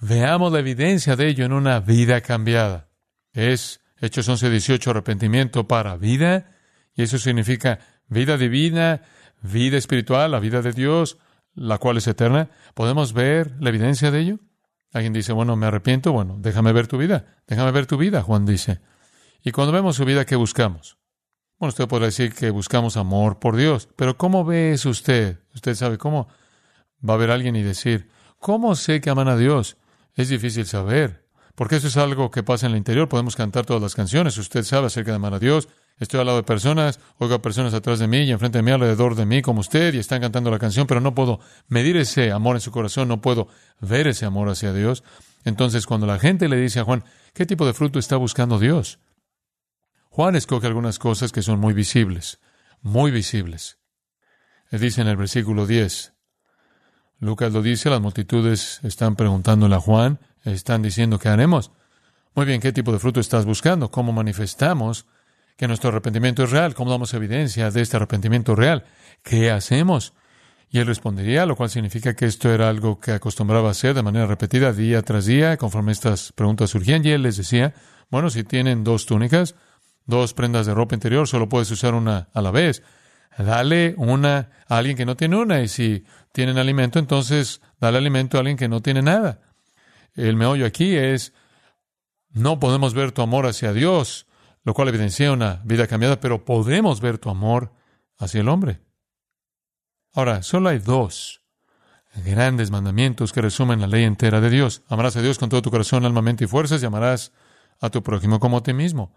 Veamos 0.00 0.52
la 0.52 0.58
evidencia 0.58 1.16
de 1.16 1.28
ello 1.28 1.44
en 1.44 1.52
una 1.52 1.80
vida 1.80 2.20
cambiada. 2.20 2.88
Es 3.32 3.80
Hechos 3.98 4.28
11:18 4.28 4.90
arrepentimiento 4.90 5.66
para 5.66 5.96
vida, 5.96 6.52
y 6.94 7.02
eso 7.02 7.18
significa 7.18 7.78
vida 8.08 8.36
divina, 8.36 9.02
vida 9.40 9.78
espiritual, 9.78 10.30
la 10.32 10.40
vida 10.40 10.60
de 10.60 10.72
Dios, 10.72 11.18
la 11.54 11.78
cual 11.78 11.96
es 11.96 12.06
eterna. 12.06 12.50
¿Podemos 12.74 13.14
ver 13.14 13.52
la 13.58 13.70
evidencia 13.70 14.10
de 14.10 14.20
ello? 14.20 14.38
Alguien 14.92 15.12
dice, 15.12 15.32
bueno, 15.32 15.56
me 15.56 15.66
arrepiento, 15.66 16.12
bueno, 16.12 16.36
déjame 16.38 16.72
ver 16.72 16.86
tu 16.86 16.98
vida, 16.98 17.36
déjame 17.46 17.70
ver 17.70 17.86
tu 17.86 17.96
vida, 17.96 18.22
Juan 18.22 18.46
dice. 18.46 18.80
Y 19.46 19.52
cuando 19.52 19.72
vemos 19.72 19.94
su 19.94 20.04
vida, 20.04 20.24
¿qué 20.24 20.34
buscamos? 20.34 20.98
Bueno, 21.60 21.68
usted 21.68 21.86
podrá 21.86 22.06
decir 22.06 22.34
que 22.34 22.50
buscamos 22.50 22.96
amor 22.96 23.38
por 23.38 23.54
Dios, 23.54 23.88
pero 23.94 24.16
¿cómo 24.16 24.44
ve 24.44 24.72
eso 24.72 24.90
usted? 24.90 25.38
Usted 25.54 25.76
sabe 25.76 25.98
cómo 25.98 26.26
va 27.08 27.14
a 27.14 27.16
ver 27.16 27.30
alguien 27.30 27.54
y 27.54 27.62
decir, 27.62 28.08
¿cómo 28.40 28.74
sé 28.74 29.00
que 29.00 29.08
aman 29.08 29.28
a 29.28 29.36
Dios? 29.36 29.76
Es 30.16 30.30
difícil 30.30 30.66
saber, 30.66 31.28
porque 31.54 31.76
eso 31.76 31.86
es 31.86 31.96
algo 31.96 32.32
que 32.32 32.42
pasa 32.42 32.66
en 32.66 32.72
el 32.72 32.78
interior. 32.78 33.08
Podemos 33.08 33.36
cantar 33.36 33.64
todas 33.64 33.80
las 33.80 33.94
canciones. 33.94 34.36
Usted 34.36 34.64
sabe 34.64 34.88
acerca 34.88 35.12
de 35.12 35.16
amar 35.18 35.34
a 35.34 35.38
Dios. 35.38 35.68
Estoy 36.00 36.18
al 36.18 36.26
lado 36.26 36.38
de 36.38 36.42
personas, 36.42 36.98
oigo 37.18 37.36
a 37.36 37.40
personas 37.40 37.72
atrás 37.72 38.00
de 38.00 38.08
mí 38.08 38.22
y 38.22 38.32
enfrente 38.32 38.58
de 38.58 38.62
mí, 38.64 38.72
alrededor 38.72 39.14
de 39.14 39.26
mí, 39.26 39.42
como 39.42 39.60
usted, 39.60 39.94
y 39.94 39.98
están 39.98 40.22
cantando 40.22 40.50
la 40.50 40.58
canción, 40.58 40.88
pero 40.88 41.00
no 41.00 41.14
puedo 41.14 41.38
medir 41.68 41.96
ese 41.98 42.32
amor 42.32 42.56
en 42.56 42.62
su 42.62 42.72
corazón, 42.72 43.06
no 43.06 43.20
puedo 43.20 43.46
ver 43.78 44.08
ese 44.08 44.26
amor 44.26 44.48
hacia 44.48 44.72
Dios. 44.72 45.04
Entonces, 45.44 45.86
cuando 45.86 46.08
la 46.08 46.18
gente 46.18 46.48
le 46.48 46.56
dice 46.56 46.80
a 46.80 46.84
Juan, 46.84 47.04
¿qué 47.32 47.46
tipo 47.46 47.64
de 47.64 47.74
fruto 47.74 48.00
está 48.00 48.16
buscando 48.16 48.58
Dios? 48.58 48.98
Juan 50.16 50.34
escoge 50.34 50.66
algunas 50.66 50.98
cosas 50.98 51.30
que 51.30 51.42
son 51.42 51.60
muy 51.60 51.74
visibles, 51.74 52.40
muy 52.80 53.10
visibles. 53.10 53.76
Él 54.70 54.80
dice 54.80 55.02
en 55.02 55.08
el 55.08 55.18
versículo 55.18 55.66
10, 55.66 56.14
Lucas 57.18 57.52
lo 57.52 57.60
dice, 57.60 57.90
las 57.90 58.00
multitudes 58.00 58.80
están 58.82 59.14
preguntándole 59.14 59.74
a 59.74 59.78
Juan, 59.78 60.18
están 60.42 60.80
diciendo, 60.80 61.18
¿qué 61.18 61.28
haremos? 61.28 61.70
Muy 62.34 62.46
bien, 62.46 62.62
¿qué 62.62 62.72
tipo 62.72 62.92
de 62.92 62.98
fruto 62.98 63.20
estás 63.20 63.44
buscando? 63.44 63.90
¿Cómo 63.90 64.10
manifestamos 64.10 65.04
que 65.58 65.68
nuestro 65.68 65.90
arrepentimiento 65.90 66.44
es 66.44 66.50
real? 66.50 66.74
¿Cómo 66.74 66.90
damos 66.90 67.12
evidencia 67.12 67.70
de 67.70 67.82
este 67.82 67.98
arrepentimiento 67.98 68.54
real? 68.54 68.86
¿Qué 69.22 69.50
hacemos? 69.50 70.14
Y 70.70 70.78
él 70.78 70.86
respondería, 70.86 71.44
lo 71.44 71.56
cual 71.56 71.68
significa 71.68 72.16
que 72.16 72.24
esto 72.24 72.50
era 72.50 72.70
algo 72.70 73.00
que 73.00 73.12
acostumbraba 73.12 73.68
hacer 73.68 73.92
de 73.92 74.02
manera 74.02 74.24
repetida 74.24 74.72
día 74.72 75.02
tras 75.02 75.26
día, 75.26 75.58
conforme 75.58 75.92
estas 75.92 76.32
preguntas 76.32 76.70
surgían. 76.70 77.04
Y 77.04 77.10
él 77.10 77.20
les 77.20 77.36
decía, 77.36 77.74
bueno, 78.10 78.30
si 78.30 78.44
tienen 78.44 78.82
dos 78.82 79.04
túnicas, 79.04 79.54
dos 80.06 80.34
prendas 80.34 80.66
de 80.66 80.74
ropa 80.74 80.94
interior, 80.94 81.28
solo 81.28 81.48
puedes 81.48 81.70
usar 81.70 81.94
una 81.94 82.28
a 82.32 82.40
la 82.40 82.50
vez. 82.50 82.82
Dale 83.36 83.94
una 83.98 84.50
a 84.66 84.78
alguien 84.78 84.96
que 84.96 85.04
no 85.04 85.16
tiene 85.16 85.36
una. 85.36 85.60
Y 85.60 85.68
si 85.68 86.04
tienen 86.32 86.58
alimento, 86.58 86.98
entonces 86.98 87.60
dale 87.80 87.98
alimento 87.98 88.36
a 88.36 88.40
alguien 88.40 88.56
que 88.56 88.68
no 88.68 88.80
tiene 88.80 89.02
nada. 89.02 89.40
El 90.14 90.36
meollo 90.36 90.64
aquí 90.64 90.96
es, 90.96 91.34
no 92.30 92.58
podemos 92.58 92.94
ver 92.94 93.12
tu 93.12 93.20
amor 93.20 93.46
hacia 93.46 93.72
Dios, 93.72 94.26
lo 94.64 94.72
cual 94.72 94.88
evidencia 94.88 95.32
una 95.32 95.60
vida 95.64 95.86
cambiada, 95.86 96.20
pero 96.20 96.44
podemos 96.44 97.00
ver 97.00 97.18
tu 97.18 97.28
amor 97.28 97.72
hacia 98.18 98.40
el 98.40 98.48
hombre. 98.48 98.80
Ahora, 100.14 100.42
solo 100.42 100.70
hay 100.70 100.78
dos 100.78 101.42
grandes 102.24 102.70
mandamientos 102.70 103.32
que 103.32 103.42
resumen 103.42 103.80
la 103.80 103.86
ley 103.86 104.04
entera 104.04 104.40
de 104.40 104.48
Dios. 104.48 104.82
Amarás 104.88 105.16
a 105.16 105.22
Dios 105.22 105.38
con 105.38 105.50
todo 105.50 105.60
tu 105.60 105.70
corazón, 105.70 106.06
alma, 106.06 106.22
mente 106.22 106.44
y 106.44 106.46
fuerzas 106.46 106.82
y 106.82 106.86
amarás 106.86 107.32
a 107.80 107.90
tu 107.90 108.02
prójimo 108.02 108.40
como 108.40 108.56
a 108.56 108.62
ti 108.62 108.72
mismo. 108.72 109.12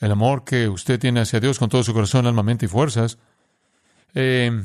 El 0.00 0.10
amor 0.10 0.44
que 0.44 0.68
usted 0.68 0.98
tiene 0.98 1.20
hacia 1.20 1.38
Dios 1.38 1.58
con 1.58 1.68
todo 1.68 1.84
su 1.84 1.92
corazón, 1.92 2.26
alma, 2.26 2.42
mente 2.42 2.66
y 2.66 2.68
fuerzas 2.68 3.18
eh, 4.14 4.64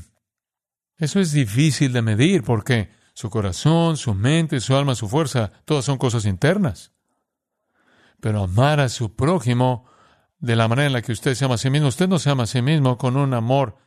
eso 0.97 1.19
es 1.19 1.31
difícil 1.31 1.93
de 1.93 2.01
medir 2.01 2.43
porque 2.43 2.89
su 3.13 3.29
corazón, 3.29 3.97
su 3.97 4.13
mente, 4.13 4.59
su 4.59 4.75
alma, 4.75 4.95
su 4.95 5.07
fuerza, 5.07 5.51
todas 5.65 5.85
son 5.85 5.97
cosas 5.97 6.25
internas. 6.25 6.91
Pero 8.19 8.43
amar 8.43 8.79
a 8.79 8.89
su 8.89 9.15
prójimo 9.15 9.85
de 10.39 10.55
la 10.55 10.67
manera 10.67 10.87
en 10.87 10.93
la 10.93 11.01
que 11.01 11.11
usted 11.11 11.35
se 11.35 11.45
ama 11.45 11.55
a 11.55 11.57
sí 11.57 11.69
mismo, 11.69 11.87
usted 11.87 12.07
no 12.07 12.19
se 12.19 12.29
ama 12.29 12.43
a 12.43 12.47
sí 12.47 12.61
mismo 12.61 12.97
con 12.97 13.17
un 13.17 13.33
amor 13.33 13.77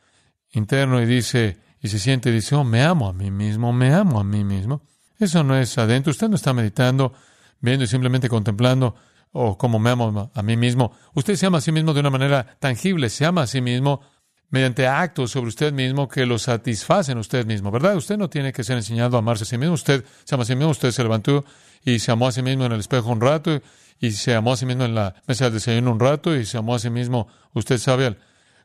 interno 0.51 1.01
y 1.01 1.05
dice, 1.05 1.61
y 1.81 1.87
se 1.89 1.99
siente 1.99 2.29
y 2.29 2.33
dice, 2.33 2.55
oh, 2.55 2.63
me 2.63 2.83
amo 2.83 3.07
a 3.07 3.13
mí 3.13 3.31
mismo, 3.31 3.73
me 3.73 3.93
amo 3.93 4.19
a 4.19 4.23
mí 4.23 4.43
mismo. 4.43 4.81
Eso 5.17 5.43
no 5.43 5.57
es 5.57 5.77
adentro. 5.77 6.11
Usted 6.11 6.29
no 6.29 6.35
está 6.35 6.53
meditando, 6.53 7.13
viendo 7.59 7.83
y 7.83 7.87
simplemente 7.87 8.29
contemplando, 8.29 8.95
oh, 9.31 9.57
cómo 9.57 9.79
me 9.79 9.89
amo 9.89 10.31
a 10.33 10.41
mí 10.41 10.57
mismo. 10.57 10.91
Usted 11.13 11.35
se 11.35 11.45
ama 11.45 11.59
a 11.59 11.61
sí 11.61 11.71
mismo 11.71 11.93
de 11.93 11.99
una 11.99 12.09
manera 12.09 12.57
tangible, 12.59 13.09
se 13.09 13.25
ama 13.25 13.43
a 13.43 13.47
sí 13.47 13.61
mismo 13.61 14.01
mediante 14.49 14.87
actos 14.87 15.31
sobre 15.31 15.49
usted 15.49 15.71
mismo 15.73 16.07
que 16.07 16.25
lo 16.25 16.39
satisfacen 16.39 17.17
usted 17.17 17.45
mismo, 17.45 17.71
¿verdad? 17.71 17.95
Usted 17.95 18.17
no 18.17 18.29
tiene 18.29 18.51
que 18.51 18.63
ser 18.63 18.77
enseñado 18.77 19.15
a 19.15 19.19
amarse 19.19 19.43
a 19.43 19.47
sí 19.47 19.57
mismo. 19.57 19.75
Usted 19.75 20.03
se 20.23 20.35
ama 20.35 20.43
a 20.43 20.45
sí 20.45 20.55
mismo, 20.55 20.71
usted 20.71 20.91
se 20.91 21.03
levantó 21.03 21.45
y 21.83 21.99
se 21.99 22.11
amó 22.11 22.27
a 22.27 22.31
sí 22.31 22.41
mismo 22.41 22.65
en 22.65 22.71
el 22.71 22.79
espejo 22.79 23.09
un 23.09 23.21
rato 23.21 23.61
y 23.99 24.11
se 24.11 24.33
amó 24.33 24.53
a 24.53 24.57
sí 24.57 24.65
mismo 24.65 24.85
en 24.85 24.95
la 24.95 25.15
mesa 25.27 25.45
de 25.45 25.51
desayuno 25.51 25.91
un 25.91 25.99
rato 25.99 26.35
y 26.35 26.45
se 26.45 26.57
amó 26.57 26.75
a 26.75 26.79
sí 26.79 26.89
mismo, 26.89 27.27
usted 27.53 27.77
sabe, 27.77 28.05
al 28.05 28.17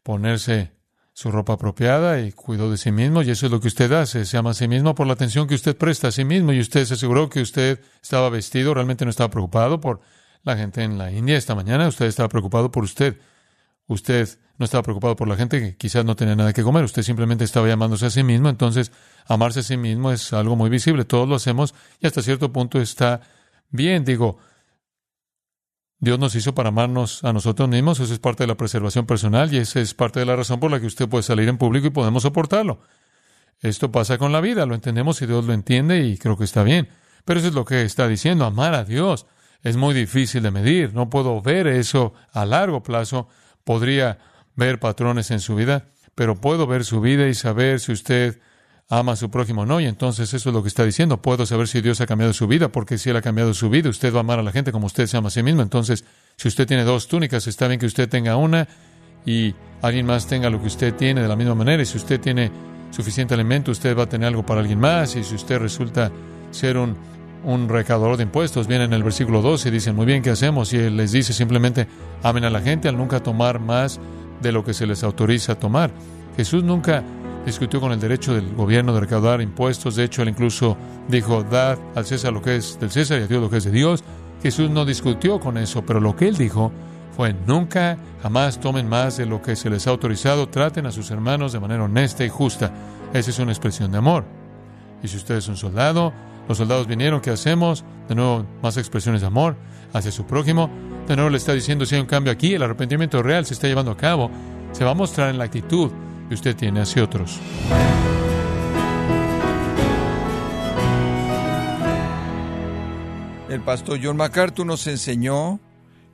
ponerse 0.02 0.72
su 1.12 1.30
ropa 1.30 1.54
apropiada 1.54 2.20
y 2.20 2.32
cuidó 2.32 2.70
de 2.70 2.76
sí 2.76 2.90
mismo 2.90 3.22
y 3.22 3.30
eso 3.30 3.46
es 3.46 3.52
lo 3.52 3.60
que 3.60 3.68
usted 3.68 3.92
hace, 3.92 4.24
se 4.24 4.36
ama 4.36 4.50
a 4.50 4.54
sí 4.54 4.66
mismo 4.66 4.94
por 4.94 5.06
la 5.06 5.12
atención 5.12 5.46
que 5.46 5.54
usted 5.54 5.76
presta 5.76 6.08
a 6.08 6.12
sí 6.12 6.24
mismo 6.24 6.52
y 6.52 6.60
usted 6.60 6.84
se 6.84 6.94
aseguró 6.94 7.28
que 7.28 7.40
usted 7.40 7.80
estaba 8.02 8.30
vestido, 8.30 8.74
realmente 8.74 9.04
no 9.04 9.10
estaba 9.10 9.30
preocupado 9.30 9.80
por 9.80 10.00
la 10.44 10.56
gente 10.56 10.82
en 10.82 10.98
la 10.98 11.10
India 11.10 11.36
esta 11.36 11.54
mañana, 11.54 11.88
usted 11.88 12.06
estaba 12.06 12.28
preocupado 12.28 12.70
por 12.70 12.84
usted. 12.84 13.18
Usted 13.86 14.28
no 14.58 14.64
estaba 14.64 14.82
preocupado 14.82 15.16
por 15.16 15.26
la 15.26 15.36
gente 15.36 15.60
que 15.60 15.76
quizás 15.76 16.04
no 16.04 16.16
tenía 16.16 16.36
nada 16.36 16.52
que 16.52 16.62
comer. 16.62 16.84
Usted 16.84 17.02
simplemente 17.02 17.44
estaba 17.44 17.66
llamándose 17.66 18.06
a 18.06 18.10
sí 18.10 18.22
mismo. 18.22 18.48
Entonces, 18.48 18.92
amarse 19.26 19.60
a 19.60 19.62
sí 19.62 19.76
mismo 19.76 20.12
es 20.12 20.32
algo 20.32 20.54
muy 20.54 20.70
visible. 20.70 21.04
Todos 21.04 21.28
lo 21.28 21.34
hacemos 21.34 21.74
y 22.00 22.06
hasta 22.06 22.22
cierto 22.22 22.52
punto 22.52 22.80
está 22.80 23.20
bien. 23.70 24.04
Digo, 24.04 24.38
Dios 25.98 26.18
nos 26.18 26.34
hizo 26.34 26.54
para 26.54 26.68
amarnos 26.68 27.24
a 27.24 27.32
nosotros 27.32 27.68
mismos. 27.68 28.00
Eso 28.00 28.12
es 28.12 28.18
parte 28.20 28.44
de 28.44 28.48
la 28.48 28.56
preservación 28.56 29.06
personal 29.06 29.52
y 29.52 29.58
esa 29.58 29.80
es 29.80 29.94
parte 29.94 30.20
de 30.20 30.26
la 30.26 30.36
razón 30.36 30.60
por 30.60 30.70
la 30.70 30.78
que 30.78 30.86
usted 30.86 31.08
puede 31.08 31.22
salir 31.22 31.48
en 31.48 31.58
público 31.58 31.86
y 31.86 31.90
podemos 31.90 32.22
soportarlo. 32.22 32.80
Esto 33.60 33.90
pasa 33.90 34.18
con 34.18 34.30
la 34.30 34.40
vida. 34.40 34.66
Lo 34.66 34.74
entendemos 34.74 35.20
y 35.22 35.26
Dios 35.26 35.44
lo 35.44 35.52
entiende 35.52 36.06
y 36.06 36.16
creo 36.16 36.36
que 36.36 36.44
está 36.44 36.62
bien. 36.62 36.88
Pero 37.24 37.40
eso 37.40 37.48
es 37.48 37.54
lo 37.54 37.64
que 37.64 37.82
está 37.82 38.08
diciendo. 38.08 38.44
Amar 38.44 38.74
a 38.74 38.84
Dios 38.84 39.26
es 39.64 39.76
muy 39.76 39.94
difícil 39.94 40.42
de 40.42 40.50
medir. 40.50 40.94
No 40.94 41.10
puedo 41.10 41.40
ver 41.40 41.66
eso 41.66 42.12
a 42.32 42.44
largo 42.44 42.82
plazo 42.82 43.28
podría 43.64 44.18
ver 44.54 44.78
patrones 44.78 45.30
en 45.30 45.40
su 45.40 45.56
vida, 45.56 45.86
pero 46.14 46.40
puedo 46.40 46.66
ver 46.66 46.84
su 46.84 47.00
vida 47.00 47.26
y 47.26 47.34
saber 47.34 47.80
si 47.80 47.92
usted 47.92 48.38
ama 48.90 49.12
a 49.12 49.16
su 49.16 49.30
prójimo 49.30 49.62
o 49.62 49.66
no. 49.66 49.80
Y 49.80 49.86
entonces 49.86 50.32
eso 50.34 50.50
es 50.50 50.54
lo 50.54 50.62
que 50.62 50.68
está 50.68 50.84
diciendo. 50.84 51.22
Puedo 51.22 51.46
saber 51.46 51.66
si 51.66 51.80
Dios 51.80 52.00
ha 52.02 52.06
cambiado 52.06 52.34
su 52.34 52.46
vida, 52.46 52.68
porque 52.68 52.98
si 52.98 53.08
Él 53.10 53.16
ha 53.16 53.22
cambiado 53.22 53.54
su 53.54 53.70
vida, 53.70 53.88
usted 53.88 54.12
va 54.12 54.18
a 54.18 54.20
amar 54.20 54.38
a 54.38 54.42
la 54.42 54.52
gente 54.52 54.70
como 54.70 54.86
usted 54.86 55.06
se 55.06 55.16
ama 55.16 55.28
a 55.28 55.30
sí 55.30 55.42
mismo. 55.42 55.62
Entonces, 55.62 56.04
si 56.36 56.46
usted 56.46 56.66
tiene 56.66 56.84
dos 56.84 57.08
túnicas, 57.08 57.46
está 57.46 57.66
bien 57.66 57.80
que 57.80 57.86
usted 57.86 58.08
tenga 58.08 58.36
una 58.36 58.68
y 59.24 59.54
alguien 59.80 60.04
más 60.04 60.26
tenga 60.26 60.50
lo 60.50 60.60
que 60.60 60.66
usted 60.66 60.94
tiene 60.94 61.22
de 61.22 61.28
la 61.28 61.36
misma 61.36 61.54
manera. 61.54 61.82
Y 61.82 61.86
si 61.86 61.96
usted 61.96 62.20
tiene 62.20 62.52
suficiente 62.90 63.32
alimento, 63.32 63.70
usted 63.70 63.96
va 63.96 64.02
a 64.02 64.08
tener 64.08 64.28
algo 64.28 64.44
para 64.44 64.60
alguien 64.60 64.78
más. 64.78 65.16
Y 65.16 65.24
si 65.24 65.34
usted 65.34 65.58
resulta 65.58 66.12
ser 66.50 66.76
un, 66.76 66.96
un 67.44 67.68
recaudador 67.68 68.16
de 68.16 68.24
impuestos, 68.24 68.66
viene 68.66 68.84
en 68.84 68.92
el 68.92 69.02
versículo 69.02 69.42
12 69.42 69.68
y 69.68 69.72
dicen, 69.72 69.94
muy 69.94 70.06
bien, 70.06 70.22
¿qué 70.22 70.30
hacemos? 70.30 70.72
Y 70.72 70.78
Él 70.78 70.96
les 70.96 71.12
dice 71.12 71.32
simplemente, 71.32 71.86
amen 72.22 72.44
a 72.44 72.50
la 72.50 72.60
gente 72.60 72.88
al 72.88 72.96
nunca 72.96 73.22
tomar 73.22 73.60
más 73.60 74.00
de 74.40 74.52
lo 74.52 74.64
que 74.64 74.74
se 74.74 74.86
les 74.86 75.02
autoriza 75.02 75.52
a 75.52 75.54
tomar. 75.58 75.90
Jesús 76.36 76.64
nunca 76.64 77.02
discutió 77.44 77.80
con 77.80 77.92
el 77.92 78.00
derecho 78.00 78.34
del 78.34 78.54
gobierno 78.54 78.94
de 78.94 79.00
recaudar 79.00 79.40
impuestos. 79.40 79.96
De 79.96 80.04
hecho, 80.04 80.22
él 80.22 80.30
incluso 80.30 80.76
dijo, 81.08 81.42
dad 81.42 81.78
al 81.94 82.06
César 82.06 82.32
lo 82.32 82.42
que 82.42 82.56
es 82.56 82.78
del 82.80 82.90
César 82.90 83.20
y 83.20 83.24
a 83.24 83.26
Dios 83.26 83.42
lo 83.42 83.50
que 83.50 83.58
es 83.58 83.64
de 83.64 83.70
Dios. 83.70 84.02
Jesús 84.42 84.70
no 84.70 84.84
discutió 84.84 85.40
con 85.40 85.58
eso, 85.58 85.84
pero 85.86 86.00
lo 86.00 86.16
que 86.16 86.28
él 86.28 86.36
dijo 86.36 86.72
fue, 87.16 87.34
nunca, 87.46 87.96
jamás 88.22 88.58
tomen 88.58 88.88
más 88.88 89.16
de 89.16 89.26
lo 89.26 89.40
que 89.40 89.54
se 89.56 89.70
les 89.70 89.86
ha 89.86 89.90
autorizado, 89.90 90.48
traten 90.48 90.86
a 90.86 90.90
sus 90.90 91.10
hermanos 91.10 91.52
de 91.52 91.60
manera 91.60 91.84
honesta 91.84 92.24
y 92.24 92.28
justa. 92.28 92.72
Esa 93.12 93.30
es 93.30 93.38
una 93.38 93.52
expresión 93.52 93.92
de 93.92 93.98
amor. 93.98 94.24
Y 95.02 95.08
si 95.08 95.16
usted 95.16 95.36
es 95.36 95.48
un 95.48 95.56
soldado, 95.56 96.12
los 96.48 96.58
soldados 96.58 96.86
vinieron, 96.86 97.20
¿qué 97.20 97.30
hacemos? 97.30 97.84
De 98.08 98.14
nuevo, 98.14 98.46
más 98.62 98.76
expresiones 98.76 99.20
de 99.22 99.26
amor 99.26 99.56
hacia 99.92 100.10
su 100.10 100.26
prójimo. 100.26 100.70
De 101.08 101.16
nuevo 101.16 101.30
le 101.30 101.38
está 101.38 101.52
diciendo, 101.52 101.86
si 101.86 101.94
hay 101.94 102.00
un 102.00 102.06
cambio 102.06 102.32
aquí, 102.32 102.54
el 102.54 102.62
arrepentimiento 102.62 103.22
real 103.22 103.46
se 103.46 103.54
está 103.54 103.66
llevando 103.66 103.90
a 103.90 103.96
cabo, 103.96 104.30
se 104.72 104.84
va 104.84 104.90
a 104.90 104.94
mostrar 104.94 105.30
en 105.30 105.38
la 105.38 105.44
actitud 105.44 105.90
que 106.28 106.34
usted 106.34 106.56
tiene 106.56 106.80
hacia 106.80 107.04
otros. 107.04 107.38
El 113.48 113.60
pastor 113.60 114.00
John 114.02 114.16
MacArthur 114.16 114.66
nos 114.66 114.86
enseñó 114.86 115.60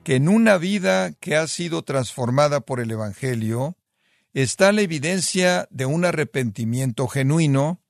que 0.03 0.15
en 0.15 0.29
una 0.29 0.57
vida 0.57 1.11
que 1.13 1.35
ha 1.35 1.47
sido 1.47 1.81
transformada 1.83 2.61
por 2.61 2.79
el 2.79 2.91
Evangelio 2.91 3.77
está 4.33 4.71
la 4.71 4.81
evidencia 4.81 5.67
de 5.71 5.85
un 5.85 6.05
arrepentimiento 6.05 7.07
genuino 7.07 7.81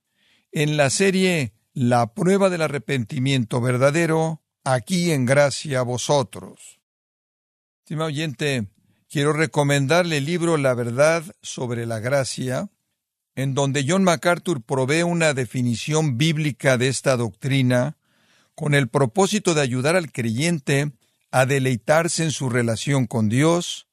en 0.51 0.77
la 0.77 0.89
serie 0.89 1.53
La 1.73 2.13
prueba 2.13 2.49
del 2.49 2.63
arrepentimiento 2.63 3.61
verdadero, 3.61 4.41
aquí 4.65 5.11
en 5.11 5.25
gracia 5.25 5.79
a 5.79 5.83
vosotros. 5.83 6.81
Estimado 7.79 8.07
oyente, 8.07 8.67
quiero 9.09 9.31
recomendarle 9.31 10.17
el 10.17 10.25
libro 10.25 10.57
La 10.57 10.73
verdad 10.73 11.23
sobre 11.41 11.85
la 11.85 11.99
gracia, 11.99 12.69
en 13.35 13.53
donde 13.53 13.85
John 13.87 14.03
MacArthur 14.03 14.61
provee 14.61 15.03
una 15.03 15.33
definición 15.33 16.17
bíblica 16.17 16.77
de 16.77 16.89
esta 16.89 17.15
doctrina 17.15 17.95
con 18.53 18.73
el 18.73 18.89
propósito 18.89 19.53
de 19.53 19.61
ayudar 19.61 19.95
al 19.95 20.11
creyente 20.11 20.91
a 21.31 21.45
deleitarse 21.45 22.25
en 22.25 22.31
su 22.31 22.49
relación 22.49 23.07
con 23.07 23.29
Dios, 23.29 23.87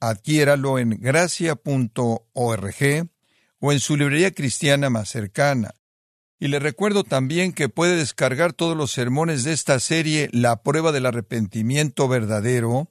adquiéralo 0.00 0.78
en 0.78 1.00
gracia.org 1.00 2.20
o 3.58 3.72
en 3.72 3.80
su 3.80 3.96
librería 3.96 4.32
cristiana 4.32 4.90
más 4.90 5.08
cercana. 5.08 5.72
Y 6.42 6.48
le 6.48 6.58
recuerdo 6.58 7.04
también 7.04 7.52
que 7.52 7.68
puede 7.68 7.94
descargar 7.94 8.52
todos 8.52 8.76
los 8.76 8.90
sermones 8.90 9.44
de 9.44 9.52
esta 9.52 9.78
serie 9.78 10.28
La 10.32 10.64
prueba 10.64 10.90
del 10.90 11.06
arrepentimiento 11.06 12.08
verdadero, 12.08 12.90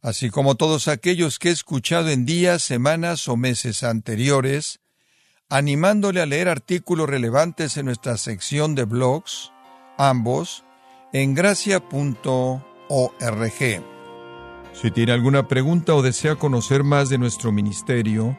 así 0.00 0.30
como 0.30 0.54
todos 0.54 0.88
aquellos 0.88 1.38
que 1.38 1.50
he 1.50 1.52
escuchado 1.52 2.08
en 2.08 2.24
días, 2.24 2.62
semanas 2.62 3.28
o 3.28 3.36
meses 3.36 3.82
anteriores, 3.82 4.80
animándole 5.50 6.22
a 6.22 6.26
leer 6.26 6.48
artículos 6.48 7.06
relevantes 7.06 7.76
en 7.76 7.84
nuestra 7.84 8.16
sección 8.16 8.74
de 8.74 8.84
blogs, 8.84 9.52
ambos, 9.98 10.64
en 11.12 11.34
gracia.org. 11.34 11.84
Si 14.72 14.90
tiene 14.90 15.12
alguna 15.12 15.48
pregunta 15.48 15.94
o 15.94 16.00
desea 16.00 16.36
conocer 16.36 16.82
más 16.82 17.10
de 17.10 17.18
nuestro 17.18 17.52
ministerio, 17.52 18.38